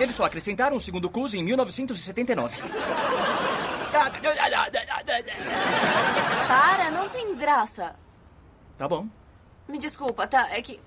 Eles 0.01 0.17
só 0.17 0.25
acrescentaram 0.25 0.79
o 0.79 0.81
segundo 0.81 1.11
cus 1.11 1.35
em 1.35 1.45
1979. 1.45 2.57
Para, 6.49 6.91
não 6.91 7.11
tem 7.11 7.37
graça. 7.37 7.95
Tá 8.79 8.87
bom. 8.87 9.09
Me 9.67 9.77
desculpa, 9.77 10.27
tá? 10.27 10.49
É 10.51 10.63
que. 10.63 10.81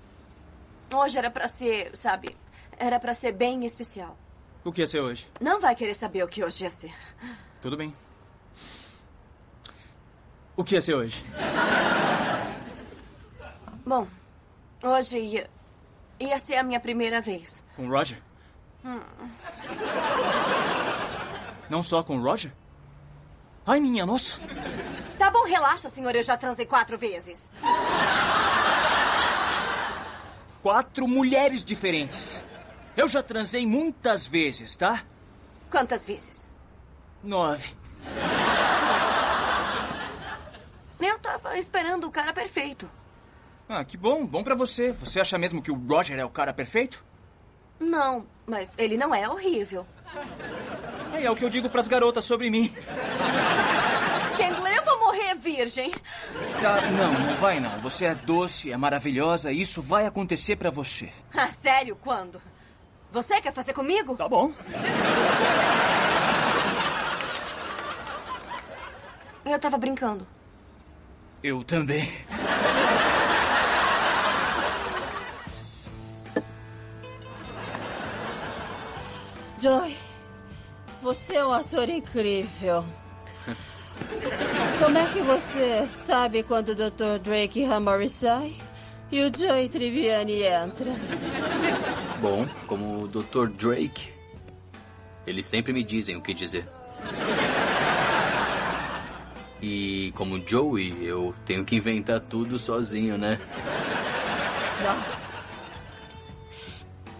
Hoje 0.92 1.18
era 1.18 1.30
pra 1.30 1.46
ser, 1.46 1.94
sabe? 1.96 2.36
Era 2.78 2.98
pra 2.98 3.14
ser 3.14 3.32
bem 3.32 3.64
especial. 3.64 4.16
O 4.64 4.72
que 4.72 4.80
ia 4.80 4.86
ser 4.86 5.00
hoje? 5.00 5.28
Não 5.40 5.60
vai 5.60 5.74
querer 5.74 5.94
saber 5.94 6.24
o 6.24 6.28
que 6.28 6.42
hoje 6.42 6.64
ia 6.64 6.70
ser. 6.70 6.94
Tudo 7.60 7.76
bem. 7.76 7.94
O 10.56 10.64
que 10.64 10.74
ia 10.74 10.80
ser 10.80 10.94
hoje? 10.94 11.22
Bom, 13.84 14.06
hoje 14.82 15.18
ia. 15.18 15.50
ia 16.18 16.38
ser 16.38 16.56
a 16.56 16.62
minha 16.62 16.80
primeira 16.80 17.20
vez. 17.20 17.62
Com 17.76 17.86
o 17.86 17.90
Roger? 17.90 18.20
Hum. 18.84 19.00
Não 21.68 21.82
só 21.82 22.02
com 22.02 22.18
o 22.18 22.22
Roger? 22.22 22.52
Ai, 23.66 23.78
minha 23.80 24.04
nossa. 24.04 24.40
Tá 25.18 25.30
bom, 25.30 25.44
relaxa, 25.44 25.88
senhor. 25.88 26.14
Eu 26.14 26.22
já 26.22 26.36
transei 26.36 26.66
quatro 26.66 26.98
vezes. 26.98 27.50
Quatro 30.60 31.06
mulheres 31.08 31.64
diferentes. 31.64 32.42
Eu 32.96 33.08
já 33.08 33.22
transei 33.22 33.66
muitas 33.66 34.26
vezes, 34.26 34.76
tá? 34.76 35.02
Quantas 35.70 36.04
vezes? 36.04 36.50
Nove. 37.22 37.74
Eu 41.00 41.18
tava 41.18 41.56
esperando 41.58 42.06
o 42.06 42.10
cara 42.10 42.32
perfeito. 42.32 42.90
Ah, 43.68 43.84
que 43.84 43.96
bom. 43.96 44.26
Bom 44.26 44.42
pra 44.42 44.54
você. 44.54 44.92
Você 44.92 45.20
acha 45.20 45.38
mesmo 45.38 45.62
que 45.62 45.70
o 45.70 45.74
Roger 45.74 46.18
é 46.18 46.24
o 46.24 46.30
cara 46.30 46.52
perfeito? 46.52 47.04
Não, 47.80 48.26
mas 48.46 48.72
ele 48.76 48.96
não 48.96 49.14
é 49.14 49.28
horrível. 49.28 49.86
É, 51.14 51.24
é 51.24 51.30
o 51.30 51.34
que 51.34 51.44
eu 51.44 51.50
digo 51.50 51.68
pras 51.70 51.88
garotas 51.88 52.24
sobre 52.24 52.50
mim. 52.50 52.72
Chandler, 54.36 54.76
eu 54.76 54.84
vou 54.84 54.98
morrer 55.00 55.34
virgem. 55.54 55.90
Tá, 56.60 56.80
não, 56.90 57.12
não 57.12 57.36
vai 57.36 57.60
não. 57.60 57.70
Você 57.80 58.06
é 58.06 58.14
doce, 58.14 58.72
é 58.72 58.76
maravilhosa, 58.76 59.52
e 59.52 59.60
isso 59.60 59.82
vai 59.82 60.06
acontecer 60.06 60.56
pra 60.56 60.70
você. 60.70 61.12
Ah, 61.34 61.50
sério? 61.52 61.96
Quando? 61.96 62.40
Você 63.10 63.40
quer 63.40 63.52
fazer 63.52 63.72
comigo? 63.74 64.16
Tá 64.16 64.28
bom. 64.28 64.52
Eu 69.44 69.58
tava 69.58 69.76
brincando. 69.76 70.26
Eu 71.42 71.62
também. 71.64 72.08
Joy, 79.60 79.96
você 81.02 81.36
é 81.36 81.44
um 81.44 81.52
ator 81.52 81.88
incrível. 81.88 82.84
Como 84.82 84.98
é 84.98 85.06
que 85.12 85.20
você 85.20 85.86
sabe 85.88 86.42
quando 86.42 86.70
o 86.70 86.74
Dr. 86.74 87.20
Drake 87.22 87.62
Hammer 87.64 88.10
sai 88.10 88.56
e 89.12 89.22
o 89.22 89.30
Joey 89.32 89.68
Tribbiani 89.68 90.42
entra? 90.42 90.90
Bom, 92.20 92.48
como 92.66 93.04
o 93.04 93.06
Dr. 93.06 93.46
Drake, 93.46 94.12
eles 95.24 95.46
sempre 95.46 95.72
me 95.72 95.84
dizem 95.84 96.16
o 96.16 96.20
que 96.20 96.34
dizer. 96.34 96.66
E 99.62 100.12
como 100.16 100.42
Joey, 100.44 101.06
eu 101.06 101.32
tenho 101.46 101.64
que 101.64 101.76
inventar 101.76 102.18
tudo 102.18 102.58
sozinho, 102.58 103.16
né? 103.16 103.38
Nossa. 104.82 105.40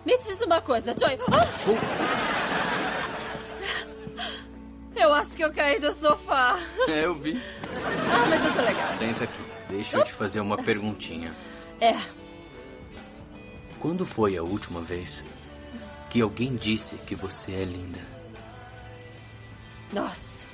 Me 0.04 0.18
diz 0.18 0.40
uma 0.42 0.60
coisa, 0.60 0.92
Joy. 0.98 1.16
Ah! 1.30 2.41
Eu 4.94 5.12
acho 5.14 5.36
que 5.36 5.42
eu 5.44 5.52
caí 5.52 5.78
do 5.80 5.92
sofá. 5.92 6.58
É, 6.88 7.04
eu 7.04 7.14
vi. 7.14 7.40
Ah, 8.12 8.26
mas 8.28 8.44
eu 8.44 8.52
tô 8.54 8.60
legal. 8.60 8.92
Senta 8.92 9.24
aqui. 9.24 9.42
Deixa 9.68 9.96
eu 9.96 10.04
te 10.04 10.12
fazer 10.12 10.40
uma 10.40 10.56
perguntinha. 10.62 11.34
É, 11.80 11.96
Quando 13.80 14.04
foi 14.06 14.36
a 14.36 14.42
última 14.42 14.80
vez 14.80 15.24
que 16.10 16.20
alguém 16.20 16.54
disse 16.56 16.94
que 16.96 17.14
você 17.14 17.52
é 17.52 17.64
linda? 17.64 17.98
nossa. 19.92 20.46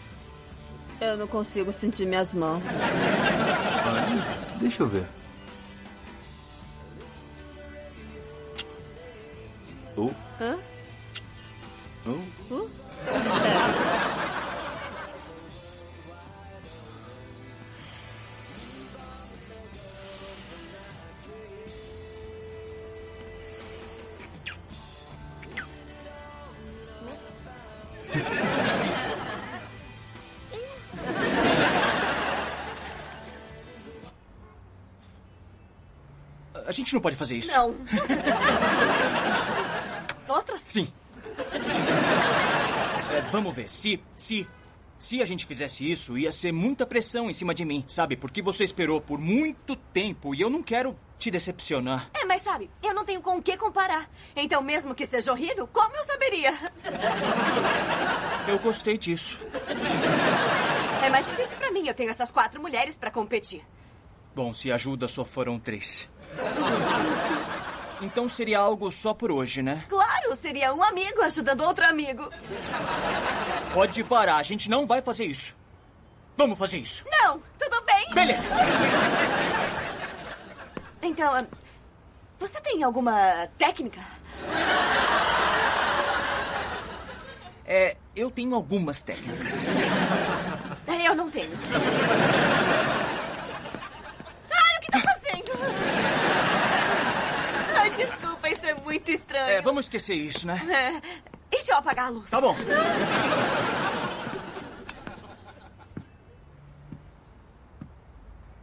Eu 1.01 1.17
não 1.17 1.29
consigo 1.29 1.71
sentir 1.71 2.07
minhas 2.07 2.35
mãos. 2.35 2.61
Ah, 2.67 4.57
deixa 4.61 4.83
eu 4.83 4.89
ver. 4.89 5.07
Oh, 9.97 10.11
Hã? 10.41 10.57
A 36.69 36.73
gente 36.73 36.93
não 36.93 37.01
pode 37.01 37.17
fazer 37.17 37.35
isso. 37.39 37.51
Não. 37.51 37.75
Ostras? 40.29 40.61
Sim. 40.61 40.93
É, 43.11 43.23
vamos 43.33 43.57
ver. 43.57 43.71
Se, 43.71 43.99
se, 44.15 44.47
se 44.99 45.23
a 45.23 45.25
gente 45.25 45.47
fizesse 45.47 45.91
isso, 45.91 46.19
ia 46.19 46.31
ser 46.31 46.53
muita 46.53 46.85
pressão 46.85 47.31
em 47.31 47.33
cima 47.33 47.55
de 47.55 47.65
mim, 47.65 47.83
sabe? 47.89 48.19
Porque 48.19 48.43
você 48.43 48.65
esperou 48.65 49.01
por 49.01 49.19
muito 49.19 49.75
tempo 49.77 50.35
e 50.35 50.43
eu 50.43 50.51
não 50.51 50.63
quero 50.63 50.95
te 51.19 51.31
decepcionar. 51.31 52.11
É, 52.13 52.27
mas 52.27 52.43
sabe, 52.43 52.71
eu 52.83 52.93
não 52.93 53.03
tenho 53.03 53.23
com 53.23 53.39
o 53.39 53.43
que 53.43 53.57
comparar. 53.57 54.07
Então, 54.37 54.63
mesmo 54.63 54.95
que 54.95 55.07
seja 55.07 55.33
horrível, 55.33 55.67
como 55.69 55.97
eu 55.97 56.05
saberia? 56.05 56.53
Eu 58.47 58.59
gostei 58.59 58.99
disso. 58.99 59.41
É 61.03 61.09
mais 61.09 61.27
difícil 61.27 61.57
pra 61.57 61.73
mim. 61.73 61.89
Eu 61.89 61.95
tenho 61.95 62.11
essas 62.11 62.31
quatro 62.31 62.61
mulheres 62.61 62.99
pra 62.99 63.11
competir. 63.11 63.65
Bom, 64.35 64.53
se 64.53 64.71
ajuda, 64.71 65.09
só 65.09 65.25
foram 65.25 65.59
três. 65.59 66.07
Então 68.01 68.29
seria 68.29 68.59
algo 68.61 68.91
só 68.93 69.13
por 69.13 69.33
hoje, 69.33 69.61
né? 69.63 69.85
Claro, 69.89 70.37
seria 70.37 70.73
um 70.73 70.83
amigo 70.83 71.21
ajudando 71.23 71.63
outro 71.63 71.85
amigo. 71.85 72.31
Pode 73.75 74.05
parar, 74.05 74.37
a 74.37 74.43
gente 74.43 74.71
não 74.71 74.87
vai 74.87 75.03
fazer 75.03 75.25
isso. 75.25 75.57
Vamos 76.37 76.59
fazer 76.59 76.79
isso. 76.79 77.05
Não, 77.11 77.41
tudo 77.59 77.83
bem. 77.85 78.15
Beleza. 78.15 78.47
Então, 81.03 81.35
ah, 81.35 81.45
você 82.39 82.61
tem 82.61 82.83
alguma 82.85 83.49
técnica? 83.59 84.01
É, 87.67 87.97
eu 88.15 88.31
tenho 88.31 88.55
algumas 88.55 89.03
técnicas. 89.03 89.65
Eu 91.09 91.15
não 91.15 91.31
tenho. 91.31 91.51
Ai, 94.51 94.77
o 94.77 94.81
que 94.81 94.91
tá 94.91 95.01
fazendo? 95.01 95.53
Ai, 97.79 97.88
desculpa, 97.99 98.49
isso 98.49 98.67
é 98.67 98.75
muito 98.75 99.11
estranho. 99.11 99.51
É, 99.51 99.61
vamos 99.63 99.85
esquecer 99.87 100.15
isso, 100.15 100.47
né? 100.47 100.61
É. 100.71 101.57
E 101.57 101.61
se 101.61 101.71
eu 101.71 101.77
apagar 101.77 102.07
a 102.07 102.11
luz? 102.11 102.31
Tá 102.31 102.41
bom. 102.41 102.55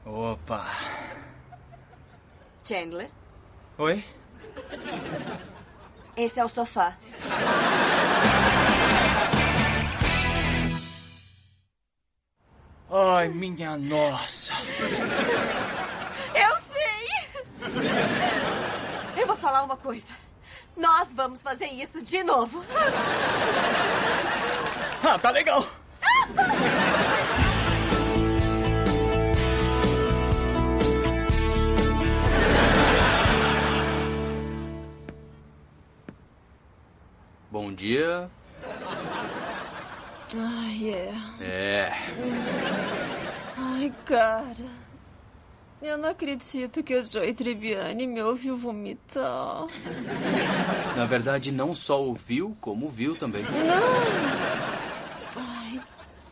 Opa. 0.06 0.68
Chandler, 2.64 3.10
Oi? 3.78 4.04
esse 6.16 6.40
é 6.40 6.46
o 6.46 6.50
sofá. 6.50 6.98
Ai, 12.90 13.28
minha 13.30 13.78
nossa. 13.78 14.54
Eu 16.34 16.58
sei! 16.72 17.10
Eu 19.18 19.28
vou 19.28 19.36
falar 19.56 19.64
uma 19.64 19.78
coisa. 19.78 20.14
Nós 20.76 21.14
vamos 21.14 21.42
fazer 21.42 21.68
isso 21.68 22.02
de 22.02 22.24
novo. 22.24 22.64
Ah, 25.08 25.18
tá 25.18 25.30
legal. 25.30 25.66
Bom 37.50 37.72
dia. 37.72 38.30
Ai, 40.36 40.90
é. 40.90 41.14
É. 41.42 41.94
Ai, 43.58 43.94
cara. 44.06 44.75
Eu 45.82 45.98
não 45.98 46.10
acredito 46.10 46.82
que 46.84 46.96
o 46.96 47.06
Joey 47.06 47.34
Tribbiani 47.34 48.08
me 48.08 48.22
ouviu 48.24 48.58
vomitar. 48.58 49.68
Na 50.96 51.06
verdade, 51.06 51.52
não 51.52 51.76
só 51.76 52.02
ouviu, 52.02 52.56
como 52.62 52.90
viu 52.90 53.16
também. 53.16 53.44
Não! 53.44 55.36
Ai, 55.36 55.82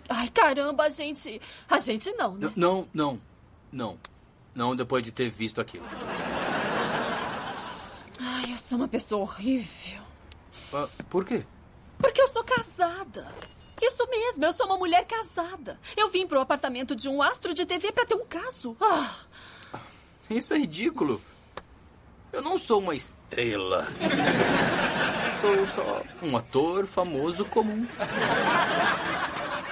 ai, 0.10 0.30
caramba, 0.30 0.86
a 0.86 0.90
gente. 0.90 1.42
A 1.70 1.78
gente 1.80 2.12
não, 2.14 2.36
né? 2.36 2.52
Não, 2.56 2.88
não, 2.94 3.20
não. 3.72 3.98
Não 4.56 4.76
depois 4.76 5.04
de 5.04 5.12
ter 5.12 5.30
visto 5.30 5.60
aquilo. 5.60 5.86
Ai, 8.20 8.52
eu 8.54 8.58
sou 8.58 8.78
uma 8.78 8.88
pessoa 8.88 9.22
horrível. 9.22 10.02
Ah, 10.74 10.88
por 11.10 11.26
quê? 11.26 11.46
Porque 11.98 12.22
eu 12.22 12.28
sou 12.30 12.44
casada. 12.44 13.28
Isso 13.86 14.08
mesmo, 14.10 14.46
eu 14.46 14.54
sou 14.54 14.66
uma 14.66 14.78
mulher 14.78 15.06
casada. 15.06 15.78
Eu 15.98 16.10
vim 16.10 16.26
pro 16.26 16.40
apartamento 16.40 16.96
de 16.96 17.10
um 17.10 17.22
astro 17.22 17.54
de 17.54 17.66
TV 17.66 17.92
pra 17.92 18.06
ter 18.06 18.16
um 18.16 18.26
caso. 18.26 18.78
Ah, 18.80 19.14
Isso 20.30 20.54
é 20.54 20.58
ridículo. 20.58 21.22
Eu 22.32 22.42
não 22.42 22.58
sou 22.58 22.80
uma 22.80 22.96
estrela. 22.96 23.86
Sou 25.42 25.68
só 25.68 26.02
um 26.22 26.38
ator 26.38 26.88
famoso 26.88 27.44
comum. 27.46 27.86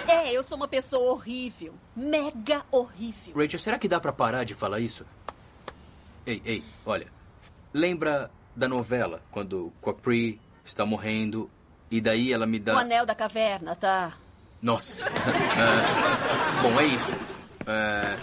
é, 0.07 0.31
eu 0.31 0.43
sou 0.43 0.57
uma 0.57 0.67
pessoa 0.67 1.11
horrível. 1.11 1.73
Mega 1.95 2.65
horrível. 2.69 3.33
Rachel, 3.35 3.59
será 3.59 3.79
que 3.79 3.87
dá 3.87 3.99
pra 3.99 4.11
parar 4.11 4.43
de 4.43 4.53
falar 4.53 4.81
isso? 4.81 5.05
Ei, 6.25 6.41
ei, 6.45 6.63
olha. 6.85 7.07
Lembra 7.73 8.29
da 8.53 8.67
novela, 8.67 9.23
quando 9.31 9.71
Capri 9.81 10.39
está 10.65 10.85
morrendo 10.85 11.49
e 11.91 11.99
daí 12.01 12.31
ela 12.33 12.47
me 12.47 12.57
O 12.57 12.61
dá... 12.61 12.79
anel 12.79 13.05
da 13.05 13.13
caverna, 13.13 13.75
tá? 13.75 14.13
Nossa. 14.61 15.05
Ah, 15.09 16.59
bom, 16.63 16.79
é 16.79 16.85
isso. 16.85 17.15
Ah, 17.67 18.15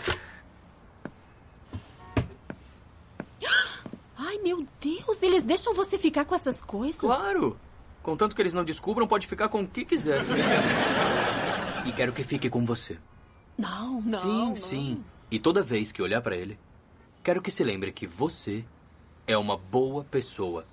Ai, 4.16 4.38
meu 4.38 4.66
Deus, 4.80 5.22
eles 5.22 5.44
deixam 5.44 5.72
você 5.74 5.96
ficar 5.96 6.24
com 6.24 6.34
essas 6.34 6.60
coisas? 6.60 7.00
claro. 7.00 7.58
Contanto 8.02 8.34
que 8.34 8.40
eles 8.40 8.54
não 8.54 8.64
descubram, 8.64 9.06
pode 9.06 9.26
ficar 9.26 9.48
com 9.50 9.60
o 9.60 9.68
que 9.68 9.84
quiser. 9.84 10.22
E 11.84 11.92
quero 11.92 12.10
que 12.12 12.22
fique 12.22 12.48
com 12.48 12.64
você. 12.64 12.96
Não, 13.56 14.00
não. 14.00 14.18
sim, 14.18 14.28
não. 14.48 14.56
sim. 14.56 15.04
E 15.30 15.38
toda 15.38 15.62
vez 15.62 15.92
que 15.92 16.00
olhar 16.00 16.22
pra 16.22 16.34
ele, 16.34 16.58
quero 17.22 17.42
que 17.42 17.50
se 17.50 17.62
lembre 17.62 17.92
que 17.92 18.06
você 18.06 18.64
é 19.26 19.36
uma 19.36 19.58
boa 19.58 20.04
pessoa, 20.04 20.64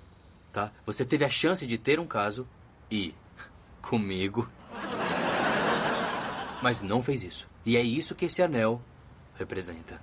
tá? 0.50 0.72
Você 0.86 1.04
teve 1.04 1.26
a 1.26 1.28
chance 1.28 1.66
de 1.66 1.76
ter 1.76 2.00
um 2.00 2.06
caso 2.06 2.48
e 2.90 3.14
comigo, 3.82 4.48
mas 6.62 6.80
não 6.80 7.02
fez 7.02 7.22
isso. 7.22 7.48
E 7.64 7.76
é 7.76 7.82
isso 7.82 8.14
que 8.14 8.26
esse 8.26 8.42
anel 8.42 8.80
representa. 9.34 10.00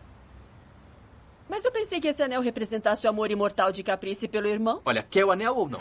Mas 1.49 1.65
eu 1.65 1.71
pensei 1.71 1.99
que 1.99 2.07
esse 2.07 2.23
anel 2.23 2.41
representasse 2.41 3.05
o 3.05 3.09
amor 3.09 3.29
imortal 3.29 3.71
de 3.71 3.83
Caprice 3.83 4.27
pelo 4.27 4.47
irmão. 4.47 4.81
Olha, 4.85 5.03
quer 5.03 5.25
o 5.25 5.31
anel 5.31 5.55
ou 5.55 5.69
não? 5.69 5.79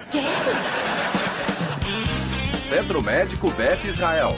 Centro 2.68 3.03
Médico 3.03 3.50
Beth 3.53 3.84
Israel. 3.84 4.32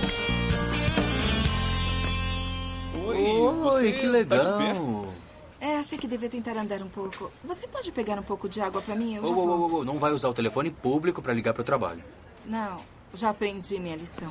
Oi, 3.06 3.16
Oi, 3.16 3.92
que 3.92 4.06
tá 4.06 4.10
legal. 4.12 4.58
pé? 4.58 5.66
É, 5.66 5.76
achei 5.78 5.96
que 5.96 6.06
devia 6.06 6.28
tentar 6.28 6.56
andar 6.56 6.82
um 6.82 6.88
pouco. 6.88 7.30
Você 7.44 7.66
pode 7.66 7.90
pegar 7.90 8.18
um 8.18 8.22
pouco 8.22 8.48
de 8.48 8.60
água 8.60 8.82
pra 8.82 8.94
mim? 8.94 9.14
Eu 9.14 9.24
Ô, 9.24 9.28
já 9.28 9.34
volto. 9.34 9.74
ô, 9.76 9.78
ô, 9.80 9.84
não 9.84 9.98
vai 9.98 10.12
usar 10.12 10.28
o 10.28 10.34
telefone 10.34 10.70
público 10.70 11.22
pra 11.22 11.32
ligar 11.32 11.54
pro 11.54 11.64
trabalho. 11.64 12.02
Não, 12.47 12.80
já 13.14 13.30
aprendi 13.30 13.78
minha 13.78 13.97
lição. 13.97 14.30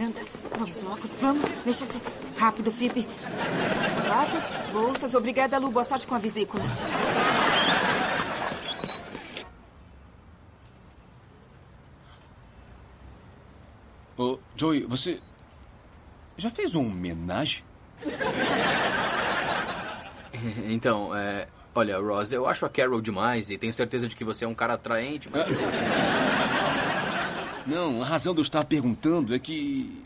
Anda, 0.00 0.20
vamos 0.56 0.82
logo, 0.82 1.08
vamos. 1.20 1.44
Mexa-se. 1.64 2.00
Rápido, 2.36 2.70
Felipe. 2.72 3.06
Sapatos, 3.94 4.44
bolsas. 4.72 5.14
Obrigada, 5.14 5.58
Lu. 5.58 5.70
Boa 5.70 5.84
sorte 5.84 6.06
com 6.06 6.14
a 6.14 6.18
vesícula. 6.18 6.62
Ô, 14.16 14.38
Joey, 14.56 14.84
você 14.84 15.20
já 16.36 16.50
fez 16.50 16.74
um 16.74 16.86
homenagem? 16.86 17.64
Então, 20.66 21.16
é. 21.16 21.48
Olha, 21.74 21.98
Ross, 21.98 22.30
eu 22.32 22.46
acho 22.46 22.64
a 22.64 22.68
Carol 22.68 23.00
demais 23.00 23.50
e 23.50 23.58
tenho 23.58 23.72
certeza 23.74 24.06
de 24.06 24.14
que 24.14 24.24
você 24.24 24.44
é 24.44 24.48
um 24.48 24.54
cara 24.54 24.74
atraente, 24.74 25.28
mas. 25.30 25.46
Não, 27.66 28.02
a 28.02 28.04
razão 28.04 28.32
de 28.34 28.40
eu 28.40 28.42
estar 28.42 28.64
perguntando 28.64 29.34
é 29.34 29.38
que. 29.38 30.04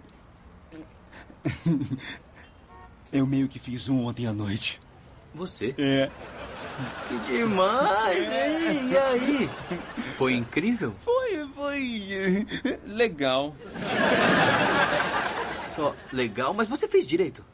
Eu 3.13 3.27
meio 3.27 3.49
que 3.49 3.59
fiz 3.59 3.89
um 3.89 4.05
ontem 4.07 4.27
à 4.27 4.33
noite. 4.33 4.81
Você? 5.35 5.75
É. 5.79 6.11
Que 7.09 7.19
demais, 7.33 8.19
hein? 8.33 8.91
E 8.91 8.97
aí? 8.97 9.51
Foi 10.17 10.35
incrível? 10.35 10.95
Foi, 11.05 11.49
foi. 11.55 12.03
eh, 12.13 12.79
legal. 12.87 13.55
Só 15.67 15.95
legal, 16.13 16.55
mas 16.55 16.69
você 16.69 16.87
fez 16.87 17.07
direito. 17.07 17.45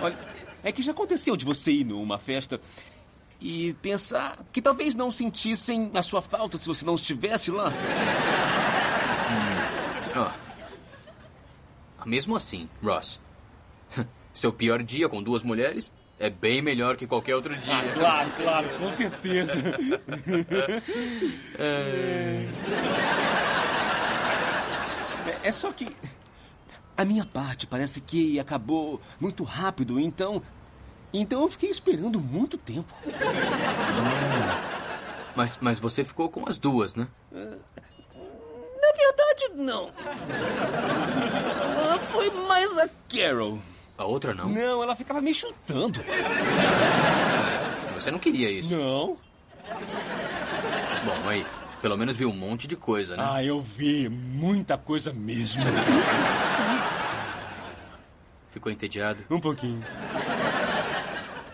Olha, 0.00 0.16
é 0.64 0.72
que 0.72 0.82
já 0.82 0.92
aconteceu 0.92 1.36
de 1.36 1.44
você 1.44 1.70
ir 1.70 1.84
numa 1.84 2.18
festa 2.18 2.60
e 3.40 3.74
pensar 3.74 4.38
que 4.50 4.62
talvez 4.62 4.94
não 4.94 5.10
sentissem 5.10 5.90
a 5.94 6.02
sua 6.02 6.22
falta 6.22 6.56
se 6.56 6.66
você 6.66 6.84
não 6.84 6.94
estivesse 6.94 7.50
lá. 7.50 7.70
Ó. 10.16 10.30
Mesmo 12.06 12.34
assim, 12.36 12.68
Ross, 12.82 13.20
seu 14.32 14.52
pior 14.52 14.82
dia 14.82 15.08
com 15.08 15.22
duas 15.22 15.42
mulheres 15.42 15.92
é 16.18 16.30
bem 16.30 16.62
melhor 16.62 16.96
que 16.96 17.06
qualquer 17.06 17.34
outro 17.34 17.54
dia. 17.56 17.74
Ah, 17.76 17.92
claro, 17.92 18.30
claro, 18.36 18.68
com 18.78 18.92
certeza. 18.92 19.52
É, 25.26 25.48
é 25.48 25.52
só 25.52 25.72
que 25.72 25.88
a 26.96 27.04
minha 27.04 27.24
parte 27.24 27.66
parece 27.66 28.00
que 28.00 28.38
acabou 28.38 29.00
muito 29.20 29.42
rápido, 29.44 29.98
então. 29.98 30.42
Então 31.12 31.42
eu 31.42 31.48
fiquei 31.48 31.70
esperando 31.70 32.20
muito 32.20 32.56
tempo. 32.58 32.92
Mas, 35.36 35.58
mas 35.60 35.78
você 35.78 36.04
ficou 36.04 36.28
com 36.28 36.48
as 36.48 36.58
duas, 36.58 36.94
né? 36.94 37.06
Na 37.32 37.40
verdade, 38.92 39.48
não. 39.56 39.90
Ah, 41.92 41.98
Foi 41.98 42.30
mais 42.30 42.78
a 42.78 42.88
Carol. 43.08 43.60
A 43.96 44.04
outra 44.04 44.34
não? 44.34 44.48
Não, 44.48 44.82
ela 44.82 44.96
ficava 44.96 45.20
me 45.20 45.32
chutando. 45.32 46.00
Você 47.94 48.10
não 48.10 48.18
queria 48.18 48.50
isso. 48.50 48.76
Não. 48.76 49.16
Bom, 51.04 51.28
aí, 51.28 51.46
pelo 51.80 51.96
menos 51.96 52.16
viu 52.16 52.28
um 52.28 52.36
monte 52.36 52.66
de 52.66 52.76
coisa, 52.76 53.16
né? 53.16 53.24
Ah, 53.26 53.44
eu 53.44 53.60
vi 53.62 54.08
muita 54.08 54.76
coisa 54.76 55.12
mesmo. 55.12 55.62
Ficou 58.54 58.70
entediado? 58.70 59.22
Um 59.28 59.40
pouquinho. 59.40 59.82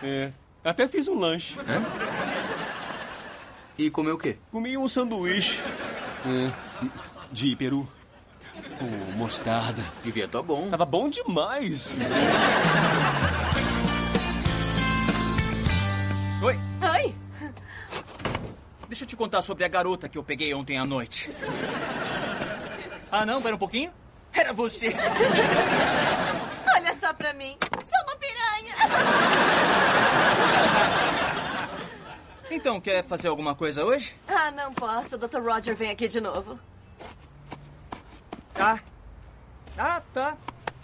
É, 0.03 0.31
até 0.63 0.87
fiz 0.87 1.07
um 1.07 1.13
lanche. 1.13 1.55
É? 1.59 1.79
E 3.77 3.87
comeu 3.91 4.15
o 4.15 4.17
quê? 4.17 4.35
Comi 4.49 4.75
um 4.75 4.87
sanduíche. 4.87 5.61
É, 6.25 6.51
de 7.31 7.55
peru. 7.55 7.87
Com 8.79 8.85
mostarda. 9.15 9.85
Devia 10.03 10.25
estar 10.25 10.41
bom. 10.41 10.71
Tava 10.71 10.85
bom 10.85 11.07
demais. 11.07 11.93
Oi, 16.41 16.59
Oi? 16.95 17.15
deixa 18.87 19.03
eu 19.03 19.07
te 19.07 19.15
contar 19.15 19.43
sobre 19.43 19.63
a 19.63 19.67
garota 19.67 20.09
que 20.09 20.17
eu 20.17 20.23
peguei 20.23 20.51
ontem 20.55 20.79
à 20.79 20.85
noite. 20.85 21.29
Ah, 23.11 23.23
não? 23.23 23.39
Pera 23.39 23.53
um 23.55 23.59
pouquinho? 23.59 23.93
Era 24.33 24.51
você. 24.51 24.95
Pra 27.31 27.37
mim. 27.37 27.57
Sou 27.61 28.03
uma 28.03 28.15
piranha. 28.17 28.75
Então, 32.49 32.81
quer 32.81 33.05
fazer 33.05 33.29
alguma 33.29 33.55
coisa 33.55 33.85
hoje? 33.85 34.17
Ah, 34.27 34.51
não 34.51 34.73
posso. 34.73 35.15
O 35.15 35.17
Dr. 35.17 35.39
Roger 35.39 35.73
vem 35.73 35.89
aqui 35.89 36.09
de 36.09 36.19
novo. 36.19 36.59
Tá. 38.53 38.81
Ah, 39.77 40.01
tá. 40.13 40.35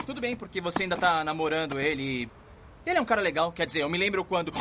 Tudo 0.06 0.22
bem, 0.22 0.38
porque 0.38 0.62
você 0.62 0.84
ainda 0.84 0.95
tá 0.95 1.22
namorando 1.22 1.78
ele. 1.78 2.24
e 2.24 2.30
Ele 2.89 2.98
é 2.98 3.02
um 3.02 3.06
cara 3.06 3.20
legal, 3.20 3.52
quer 3.52 3.66
dizer, 3.66 3.82
eu 3.82 3.89
me 3.89 3.98
lembro 3.98 4.24
quando. 4.24 4.54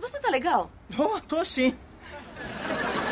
Você 0.00 0.18
tá 0.18 0.30
legal? 0.30 0.68
Oh, 0.98 1.20
tô 1.20 1.44
sim. 1.44 1.72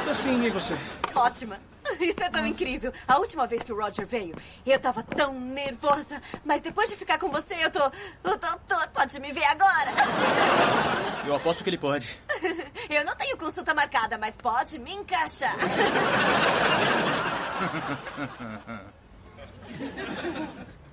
Tô 0.04 0.12
sim, 0.12 0.44
e 0.44 0.50
você? 0.50 0.76
Ótima. 1.14 1.56
Isso 2.08 2.22
é 2.22 2.28
tão 2.28 2.46
incrível. 2.46 2.92
A 3.06 3.18
última 3.18 3.46
vez 3.46 3.62
que 3.62 3.72
o 3.72 3.80
Roger 3.80 4.06
veio, 4.06 4.34
eu 4.66 4.78
tava 4.78 5.02
tão 5.02 5.32
nervosa. 5.38 6.20
Mas 6.44 6.62
depois 6.62 6.90
de 6.90 6.96
ficar 6.96 7.18
com 7.18 7.28
você, 7.30 7.54
eu 7.60 7.70
tô. 7.70 7.86
O 7.86 8.36
doutor 8.36 8.88
pode 8.92 9.20
me 9.20 9.32
ver 9.32 9.44
agora. 9.44 9.90
Eu 11.24 11.36
aposto 11.36 11.62
que 11.62 11.70
ele 11.70 11.78
pode. 11.78 12.18
Eu 12.90 13.04
não 13.04 13.14
tenho 13.14 13.36
consulta 13.36 13.72
marcada, 13.72 14.18
mas 14.18 14.34
pode 14.34 14.76
me 14.76 14.92
encaixar. 14.92 15.54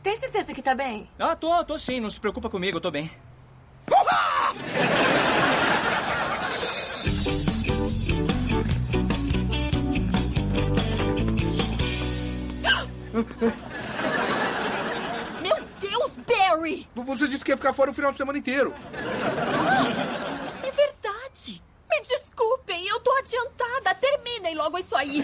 Tem 0.03 0.15
certeza 0.15 0.53
que 0.53 0.61
tá 0.61 0.75
bem? 0.75 1.09
Ah, 1.17 1.35
tô, 1.35 1.63
tô 1.65 1.79
sim, 1.79 1.99
não 1.99 2.11
se 2.11 2.19
preocupa 2.19 2.47
comigo, 2.47 2.77
eu 2.77 2.81
tô 2.81 2.91
bem. 2.91 3.09
Meu 15.41 15.55
Deus, 15.79 16.11
Barry! 16.27 16.87
Você 16.95 17.27
disse 17.27 17.43
que 17.43 17.51
ia 17.51 17.57
ficar 17.57 17.73
fora 17.73 17.91
o 17.91 17.93
final 17.93 18.11
de 18.11 18.17
semana 18.17 18.37
inteiro. 18.37 18.73
É 20.63 20.71
verdade. 20.71 21.61
Me 21.89 22.01
desculpem, 22.01 22.87
eu 22.87 22.99
tô 22.99 23.11
adiantada. 23.13 23.95
Terminem 23.95 24.55
logo 24.55 24.77
isso 24.77 24.95
aí. 24.95 25.23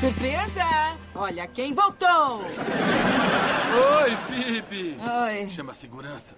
Surpresa! 0.00 1.07
Olha 1.20 1.48
quem 1.48 1.74
voltou! 1.74 2.42
Oi, 4.00 4.16
Phoebe. 4.28 4.96
Oi. 5.24 5.50
Chama 5.50 5.72
a 5.72 5.74
segurança. 5.74 6.36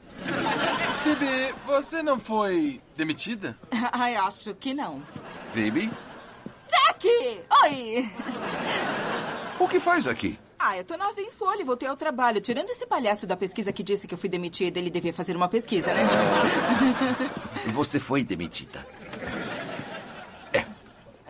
Phoebe, 1.02 1.54
você 1.66 2.02
não 2.02 2.18
foi 2.18 2.80
demitida? 2.96 3.58
Ai, 3.92 4.16
acho 4.16 4.54
que 4.54 4.72
não. 4.72 5.02
Phoebe? 5.48 5.90
Jack! 6.66 7.08
Oi! 7.64 8.10
O 9.58 9.68
que 9.68 9.78
faz 9.78 10.06
aqui? 10.08 10.38
Ah, 10.58 10.78
eu 10.78 10.84
tô 10.84 10.96
nova 10.96 11.20
em 11.20 11.30
folha 11.30 11.60
e 11.60 11.64
voltei 11.64 11.86
ao 11.86 11.96
trabalho. 11.96 12.40
Tirando 12.40 12.70
esse 12.70 12.86
palhaço 12.86 13.26
da 13.26 13.36
pesquisa 13.36 13.72
que 13.74 13.82
disse 13.82 14.06
que 14.06 14.14
eu 14.14 14.18
fui 14.18 14.30
demitida, 14.30 14.78
ele 14.78 14.88
devia 14.88 15.12
fazer 15.12 15.36
uma 15.36 15.48
pesquisa, 15.48 15.92
né? 15.92 16.08
Você 17.66 18.00
foi 18.00 18.24
demitida. 18.24 18.86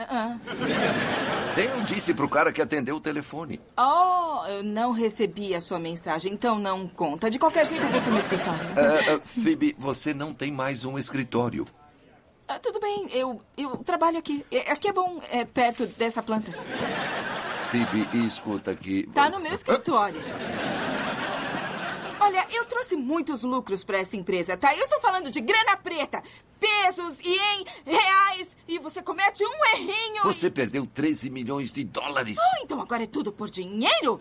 Ah, 0.02 0.38
ah. 0.48 1.19
Eu 1.56 1.80
disse 1.82 2.14
pro 2.14 2.28
cara 2.28 2.52
que 2.52 2.62
atendeu 2.62 2.96
o 2.96 3.00
telefone. 3.00 3.60
Oh, 3.78 4.46
eu 4.46 4.62
não 4.62 4.92
recebi 4.92 5.54
a 5.54 5.60
sua 5.60 5.78
mensagem, 5.78 6.32
então 6.32 6.58
não 6.58 6.86
conta. 6.88 7.28
De 7.28 7.38
qualquer 7.38 7.66
jeito, 7.66 7.84
eu 7.84 7.90
vou 7.90 8.00
pro 8.00 8.10
meu 8.12 8.20
escritório. 8.20 8.60
Ah, 8.76 9.14
ah, 9.16 9.20
Phoebe, 9.24 9.74
você 9.78 10.14
não 10.14 10.32
tem 10.32 10.52
mais 10.52 10.84
um 10.84 10.98
escritório. 10.98 11.66
Ah, 12.48 12.58
tudo 12.58 12.80
bem, 12.80 13.08
eu, 13.12 13.40
eu 13.56 13.76
trabalho 13.78 14.18
aqui. 14.18 14.44
É- 14.50 14.70
Aqui 14.72 14.88
é 14.88 14.92
bom, 14.92 15.20
é 15.30 15.44
perto 15.44 15.86
dessa 15.86 16.22
planta. 16.22 16.50
Phoebe, 17.70 18.08
escuta 18.26 18.70
aqui. 18.72 19.08
Tá 19.14 19.28
no 19.30 19.38
meu 19.40 19.52
escritório. 19.52 20.20
Olha, 22.30 22.46
eu 22.52 22.64
trouxe 22.64 22.94
muitos 22.94 23.42
lucros 23.42 23.82
pra 23.82 23.98
essa 23.98 24.16
empresa, 24.16 24.56
tá? 24.56 24.72
Eu 24.72 24.84
estou 24.84 25.00
falando 25.00 25.32
de 25.32 25.40
grana 25.40 25.76
preta, 25.76 26.22
pesos 26.60 27.18
e 27.24 27.36
em 27.36 27.64
reais, 27.84 28.56
e 28.68 28.78
você 28.78 29.02
comete 29.02 29.44
um 29.44 29.64
errinho. 29.74 30.22
Você 30.22 30.48
perdeu 30.48 30.86
13 30.86 31.28
milhões 31.28 31.72
de 31.72 31.82
dólares. 31.82 32.38
Oh, 32.38 32.62
então 32.62 32.80
agora 32.80 33.02
é 33.02 33.06
tudo 33.08 33.32
por 33.32 33.50
dinheiro? 33.50 34.20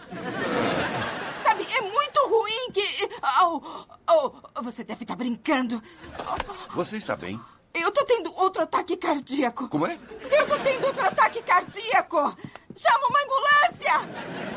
Sabe, 1.44 1.68
é 1.72 1.82
muito 1.82 2.20
ruim 2.28 2.72
que. 2.74 3.10
Oh, 3.44 3.62
oh, 4.10 4.64
você 4.64 4.84
deve 4.84 5.04
estar 5.04 5.16
brincando. 5.16 5.80
Você 6.74 6.98
está 6.98 7.16
bem? 7.16 7.40
Eu 7.76 7.92
tô 7.92 8.04
tendo 8.06 8.34
outro 8.34 8.64
ataque 8.64 8.98
cardíaco. 8.98 9.68
Como 9.68 9.86
é? 9.86 10.00
Eu 10.32 10.48
tô 10.48 10.58
tendo 10.58 10.88
outro 10.88 11.06
ataque 11.06 11.44
cardíaco. 11.44 12.18
Chama 12.76 13.08
uma 13.08 13.20
ambulância. 13.22 14.50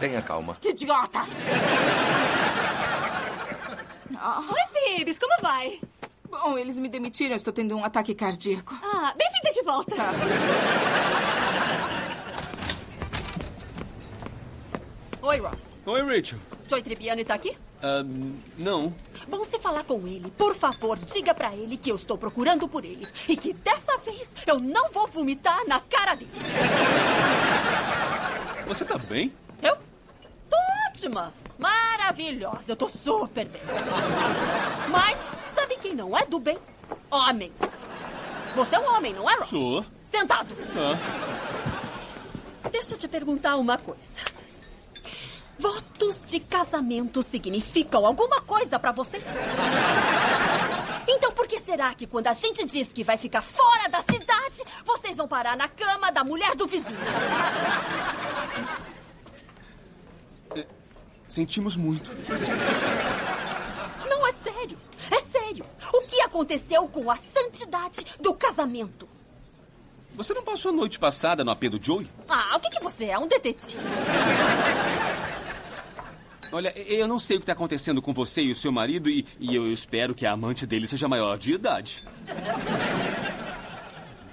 Tenha 0.00 0.20
calma. 0.20 0.56
Que 0.60 0.70
idiota. 0.70 1.20
Oi, 4.20 4.96
Phoebes, 4.96 5.16
como 5.18 5.32
vai? 5.40 5.80
Bom, 6.28 6.58
eles 6.58 6.76
me 6.78 6.88
demitiram. 6.88 7.36
Estou 7.36 7.52
tendo 7.52 7.76
um 7.76 7.84
ataque 7.84 8.14
cardíaco. 8.14 8.76
Ah, 8.82 9.14
bem-vinda 9.16 9.50
de 9.54 9.62
volta. 9.62 9.94
Oi, 15.22 15.38
Ross. 15.38 15.76
Oi, 15.86 16.02
Rachel. 16.02 16.38
Joey 16.68 16.82
Tribbiani 16.82 17.24
tá 17.24 17.34
aqui? 17.34 17.56
Ah, 17.80 18.02
não. 18.56 18.92
Bom, 19.28 19.44
se 19.44 19.58
falar 19.60 19.84
com 19.84 20.04
ele, 20.06 20.32
por 20.36 20.54
favor, 20.54 20.98
diga 20.98 21.32
pra 21.32 21.54
ele 21.54 21.76
que 21.76 21.90
eu 21.90 21.96
estou 21.96 22.18
procurando 22.18 22.66
por 22.68 22.84
ele. 22.84 23.06
E 23.28 23.36
que 23.36 23.52
dessa 23.52 23.98
vez 23.98 24.28
eu 24.46 24.58
não 24.58 24.90
vou 24.90 25.06
vomitar 25.06 25.64
na 25.68 25.78
cara 25.80 26.16
dele. 26.16 26.30
Você 28.66 28.84
tá 28.84 28.98
bem? 28.98 29.32
Eu? 29.62 29.76
Tô 30.50 30.56
ótima. 30.90 31.32
Maravilhosa. 32.08 32.72
Eu 32.72 32.76
tô 32.76 32.88
super 32.88 33.46
bem. 33.46 33.60
Mas, 34.90 35.18
sabe 35.54 35.76
quem 35.76 35.94
não 35.94 36.16
é 36.16 36.24
do 36.24 36.38
bem? 36.38 36.58
Homens. 37.10 37.52
Você 38.54 38.76
é 38.76 38.78
um 38.78 38.96
homem, 38.96 39.12
não 39.12 39.28
é, 39.28 39.34
Ross? 39.36 39.50
Sou. 39.50 39.84
Sentado. 40.10 40.56
Ah. 40.74 40.96
Deixa 42.70 42.94
eu 42.94 42.98
te 42.98 43.06
perguntar 43.06 43.56
uma 43.56 43.76
coisa. 43.76 44.22
Votos 45.58 46.24
de 46.24 46.40
casamento 46.40 47.22
significam 47.30 48.06
alguma 48.06 48.40
coisa 48.40 48.78
pra 48.78 48.90
vocês? 48.90 49.22
Então 51.06 51.32
por 51.32 51.46
que 51.46 51.58
será 51.58 51.92
que 51.92 52.06
quando 52.06 52.28
a 52.28 52.32
gente 52.32 52.64
diz 52.64 52.90
que 52.90 53.04
vai 53.04 53.18
ficar 53.18 53.42
fora 53.42 53.86
da 53.90 54.00
cidade, 54.00 54.62
vocês 54.84 55.16
vão 55.18 55.28
parar 55.28 55.58
na 55.58 55.68
cama 55.68 56.10
da 56.10 56.24
mulher 56.24 56.56
do 56.56 56.66
vizinho? 56.66 56.96
Sentimos 61.28 61.76
muito. 61.76 62.10
Não 64.08 64.26
é 64.26 64.32
sério. 64.42 64.78
É 65.10 65.20
sério. 65.28 65.64
O 65.92 66.00
que 66.06 66.20
aconteceu 66.22 66.88
com 66.88 67.10
a 67.10 67.16
santidade 67.16 68.04
do 68.20 68.34
casamento? 68.34 69.08
Você 70.14 70.34
não 70.34 70.42
passou 70.42 70.72
a 70.72 70.74
noite 70.74 70.98
passada 70.98 71.44
no 71.44 71.50
AP 71.50 71.64
do 71.64 71.80
Joey? 71.80 72.08
Ah, 72.28 72.56
o 72.56 72.60
que, 72.60 72.70
que 72.70 72.82
você 72.82 73.06
é? 73.06 73.18
Um 73.18 73.28
detetive? 73.28 73.78
Olha, 76.50 76.72
eu 76.76 77.06
não 77.06 77.18
sei 77.18 77.36
o 77.36 77.40
que 77.40 77.44
está 77.44 77.52
acontecendo 77.52 78.00
com 78.00 78.12
você 78.12 78.40
e 78.40 78.50
o 78.50 78.54
seu 78.54 78.72
marido 78.72 79.10
e, 79.10 79.26
e 79.38 79.54
eu 79.54 79.70
espero 79.70 80.14
que 80.14 80.26
a 80.26 80.32
amante 80.32 80.66
dele 80.66 80.88
seja 80.88 81.06
maior 81.06 81.38
de 81.38 81.52
idade. 81.52 82.02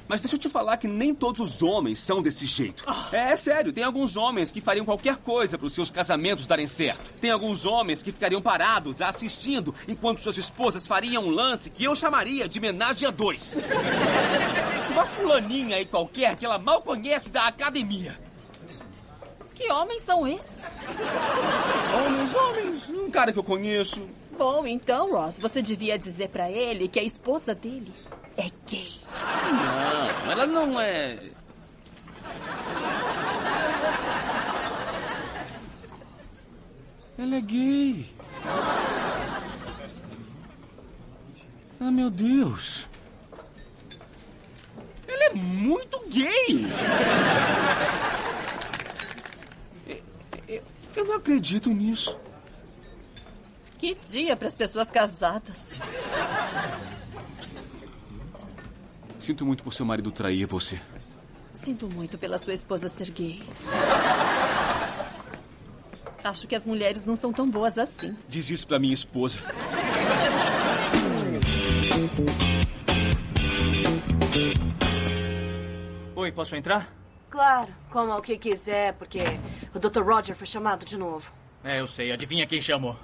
Mas 0.07 0.21
deixa 0.21 0.35
eu 0.35 0.39
te 0.39 0.49
falar 0.49 0.77
que 0.77 0.87
nem 0.87 1.13
todos 1.13 1.39
os 1.39 1.63
homens 1.63 1.99
são 1.99 2.21
desse 2.21 2.45
jeito. 2.45 2.83
É, 3.11 3.31
é 3.31 3.35
sério, 3.35 3.73
tem 3.73 3.83
alguns 3.83 4.15
homens 4.15 4.51
que 4.51 4.61
fariam 4.61 4.85
qualquer 4.85 5.17
coisa 5.17 5.57
para 5.57 5.65
os 5.65 5.73
seus 5.73 5.89
casamentos 5.89 6.45
darem 6.45 6.67
certo. 6.67 7.13
Tem 7.19 7.31
alguns 7.31 7.65
homens 7.65 8.03
que 8.03 8.11
ficariam 8.11 8.41
parados 8.41 9.01
assistindo 9.01 9.73
enquanto 9.87 10.21
suas 10.21 10.37
esposas 10.37 10.85
fariam 10.85 11.23
um 11.23 11.29
lance 11.29 11.69
que 11.69 11.83
eu 11.83 11.95
chamaria 11.95 12.47
de 12.47 12.59
homenagem 12.59 13.07
a 13.07 13.11
dois. 13.11 13.55
Uma 14.91 15.05
fulaninha 15.07 15.77
aí 15.77 15.85
qualquer 15.85 16.35
que 16.35 16.45
ela 16.45 16.57
mal 16.57 16.81
conhece 16.81 17.29
da 17.29 17.47
academia. 17.47 18.17
Que 19.53 19.71
homens 19.71 20.03
são 20.03 20.27
esses? 20.27 20.81
Homens, 21.93 22.35
homens, 22.35 22.89
um 22.89 23.09
cara 23.09 23.31
que 23.31 23.39
eu 23.39 23.43
conheço. 23.43 24.01
Bom, 24.37 24.67
então, 24.67 25.11
Ross, 25.11 25.39
você 25.39 25.61
devia 25.61 25.97
dizer 25.97 26.27
pra 26.27 26.51
ele 26.51 26.89
que 26.89 26.99
a 26.99 27.03
esposa 27.03 27.55
dele 27.55 27.91
é 28.37 28.49
gay. 28.69 28.94
Ela 30.45 30.53
não 30.53 30.79
é. 30.79 31.17
Ela 37.17 37.35
é 37.37 37.41
gay. 37.41 38.13
Ah, 41.79 41.89
meu 41.89 42.11
Deus. 42.11 42.87
Ela 45.07 45.23
é 45.23 45.33
muito 45.33 45.99
gay. 46.09 46.67
Eu 50.95 51.05
não 51.05 51.15
acredito 51.15 51.71
nisso. 51.71 52.15
Que 53.79 53.95
dia 53.95 54.37
para 54.37 54.47
as 54.47 54.55
pessoas 54.55 54.91
casadas. 54.91 55.71
Sinto 59.25 59.43
muito 59.43 59.63
por 59.63 59.73
seu 59.73 59.83
marido 59.83 60.11
trair 60.11 60.45
você. 60.45 60.79
Sinto 61.51 61.89
muito 61.89 62.15
pela 62.15 62.37
sua 62.37 62.53
esposa 62.53 62.87
ser 62.87 63.09
gay. 63.09 63.41
Acho 66.23 66.47
que 66.47 66.53
as 66.53 66.63
mulheres 66.63 67.05
não 67.05 67.15
são 67.15 67.33
tão 67.33 67.49
boas 67.49 67.75
assim. 67.79 68.15
Diz 68.29 68.47
isso 68.51 68.67
pra 68.67 68.77
minha 68.77 68.93
esposa. 68.93 69.39
Oi, 76.15 76.31
posso 76.31 76.55
entrar? 76.55 76.87
Claro, 77.27 77.73
coma 77.89 78.15
o 78.17 78.21
que 78.21 78.37
quiser, 78.37 78.93
porque 78.93 79.21
o 79.73 79.79
Dr. 79.79 80.03
Roger 80.03 80.35
foi 80.35 80.45
chamado 80.45 80.85
de 80.85 80.97
novo. 80.97 81.33
É, 81.63 81.79
eu 81.79 81.87
sei. 81.87 82.11
Adivinha 82.11 82.45
quem 82.45 82.61
chamou? 82.61 82.95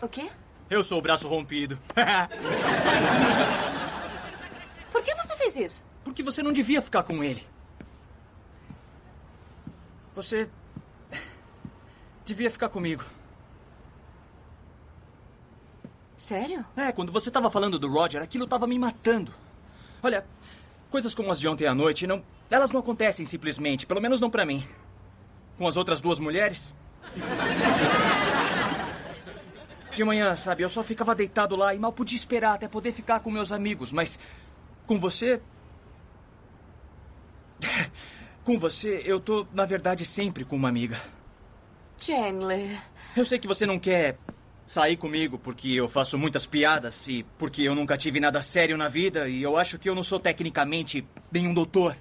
O 0.00 0.06
quê? 0.06 0.30
Eu 0.70 0.84
sou 0.84 0.98
o 0.98 1.02
braço 1.02 1.26
rompido. 1.26 1.78
Por 4.92 5.02
que 5.02 5.14
você 5.14 5.34
fez 5.36 5.56
isso? 5.56 5.82
Porque 6.04 6.22
você 6.22 6.42
não 6.42 6.52
devia 6.52 6.82
ficar 6.82 7.02
com 7.02 7.24
ele. 7.24 7.46
Você. 10.14 10.50
devia 12.24 12.50
ficar 12.50 12.68
comigo. 12.68 13.04
Sério? 16.18 16.64
É, 16.76 16.92
quando 16.92 17.12
você 17.12 17.30
tava 17.30 17.50
falando 17.50 17.78
do 17.78 17.88
Roger, 17.88 18.20
aquilo 18.20 18.46
tava 18.46 18.66
me 18.66 18.78
matando. 18.78 19.32
Olha, 20.02 20.26
coisas 20.90 21.14
como 21.14 21.30
as 21.30 21.40
de 21.40 21.48
ontem 21.48 21.66
à 21.66 21.74
noite, 21.74 22.06
não. 22.06 22.22
Elas 22.50 22.72
não 22.72 22.80
acontecem 22.80 23.24
simplesmente, 23.24 23.86
pelo 23.86 24.00
menos 24.00 24.20
não 24.20 24.28
pra 24.28 24.44
mim. 24.44 24.66
Com 25.56 25.66
as 25.66 25.76
outras 25.76 26.00
duas 26.00 26.18
mulheres. 26.18 26.74
De 29.98 30.04
manhã, 30.04 30.36
sabe, 30.36 30.62
eu 30.62 30.68
só 30.68 30.84
ficava 30.84 31.12
deitado 31.12 31.56
lá 31.56 31.74
e 31.74 31.78
mal 31.80 31.92
podia 31.92 32.14
esperar 32.14 32.54
até 32.54 32.68
poder 32.68 32.92
ficar 32.92 33.18
com 33.18 33.32
meus 33.32 33.50
amigos, 33.50 33.90
mas. 33.90 34.16
Com 34.86 34.96
você. 35.00 35.42
Com 38.44 38.56
você, 38.56 39.02
eu 39.04 39.18
tô, 39.18 39.44
na 39.52 39.66
verdade, 39.66 40.06
sempre 40.06 40.44
com 40.44 40.54
uma 40.54 40.68
amiga. 40.68 41.02
Chandler. 41.98 42.80
Eu 43.16 43.24
sei 43.24 43.40
que 43.40 43.48
você 43.48 43.66
não 43.66 43.76
quer 43.76 44.16
sair 44.64 44.96
comigo 44.96 45.36
porque 45.36 45.72
eu 45.72 45.88
faço 45.88 46.16
muitas 46.16 46.46
piadas 46.46 47.08
e 47.08 47.26
porque 47.36 47.62
eu 47.62 47.74
nunca 47.74 47.98
tive 47.98 48.20
nada 48.20 48.40
sério 48.40 48.76
na 48.76 48.88
vida 48.88 49.28
e 49.28 49.42
eu 49.42 49.56
acho 49.56 49.80
que 49.80 49.90
eu 49.90 49.96
não 49.96 50.04
sou 50.04 50.20
tecnicamente 50.20 51.04
nenhum 51.32 51.52
doutor. 51.52 51.96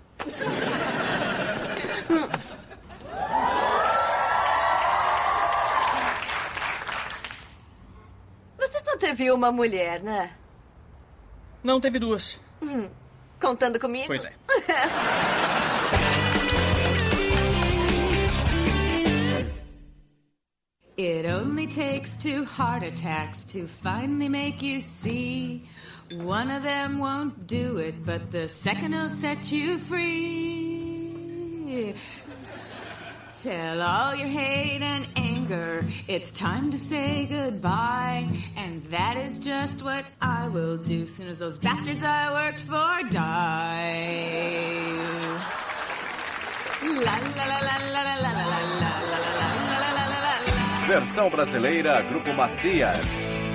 Teve 9.18 9.32
uma 9.32 9.52
mulher, 9.52 10.04
né? 10.04 10.30
Não, 11.64 11.82
teve 11.82 11.98
duas. 11.98 12.40
Hum, 12.62 12.88
Contando 13.42 13.80
comigo? 13.80 14.06
Pois 14.06 14.24
é. 14.26 14.32
It 21.00 21.26
only 21.28 21.66
takes 21.68 22.16
two 22.18 22.44
heart 22.44 22.84
attacks 22.84 23.44
to 23.54 23.68
finally 23.68 24.30
make 24.30 24.62
you 24.62 24.82
see. 24.82 25.64
One 26.12 26.52
of 26.52 26.62
them 26.64 27.00
won't 27.00 27.48
do 27.48 27.78
it, 27.78 28.04
but 28.06 28.32
the 28.32 28.48
second 28.48 28.92
will 28.94 29.10
set 29.10 29.52
you 29.52 29.80
free. 29.80 31.14
Tell 33.44 33.84
all 33.84 34.16
your 34.16 34.28
hate 34.28 34.82
and 34.82 35.08
anger, 35.16 35.86
it's 36.08 36.32
time 36.32 36.72
to 36.72 36.78
say 36.78 37.28
goodbye. 37.28 38.28
And 38.56 38.84
that 38.86 39.16
is 39.16 39.38
just 39.38 39.84
what 39.84 40.06
I 40.20 40.48
will 40.48 40.78
do 40.78 41.06
soon 41.06 41.28
as 41.28 41.38
those 41.38 41.60
bastards 41.60 42.02
I 42.02 42.32
worked 42.32 42.62
for 42.62 43.08
die. 43.12 44.42
La 46.82 47.18
la 47.38 47.46
la 47.46 47.60
la 47.60 47.78
la 47.78 48.04
la 48.04 48.16
la 48.16 48.26
la 48.26 48.34
la 48.34 48.62
la 48.62 48.88
la 48.88 49.30
la 49.30 49.80
la 49.82 49.92
la 49.94 50.06
la 50.08 50.20
la. 50.26 50.88
Versão 50.88 51.30
brasileira, 51.30 52.02
Grupo 52.10 52.34
Macias. 52.34 53.47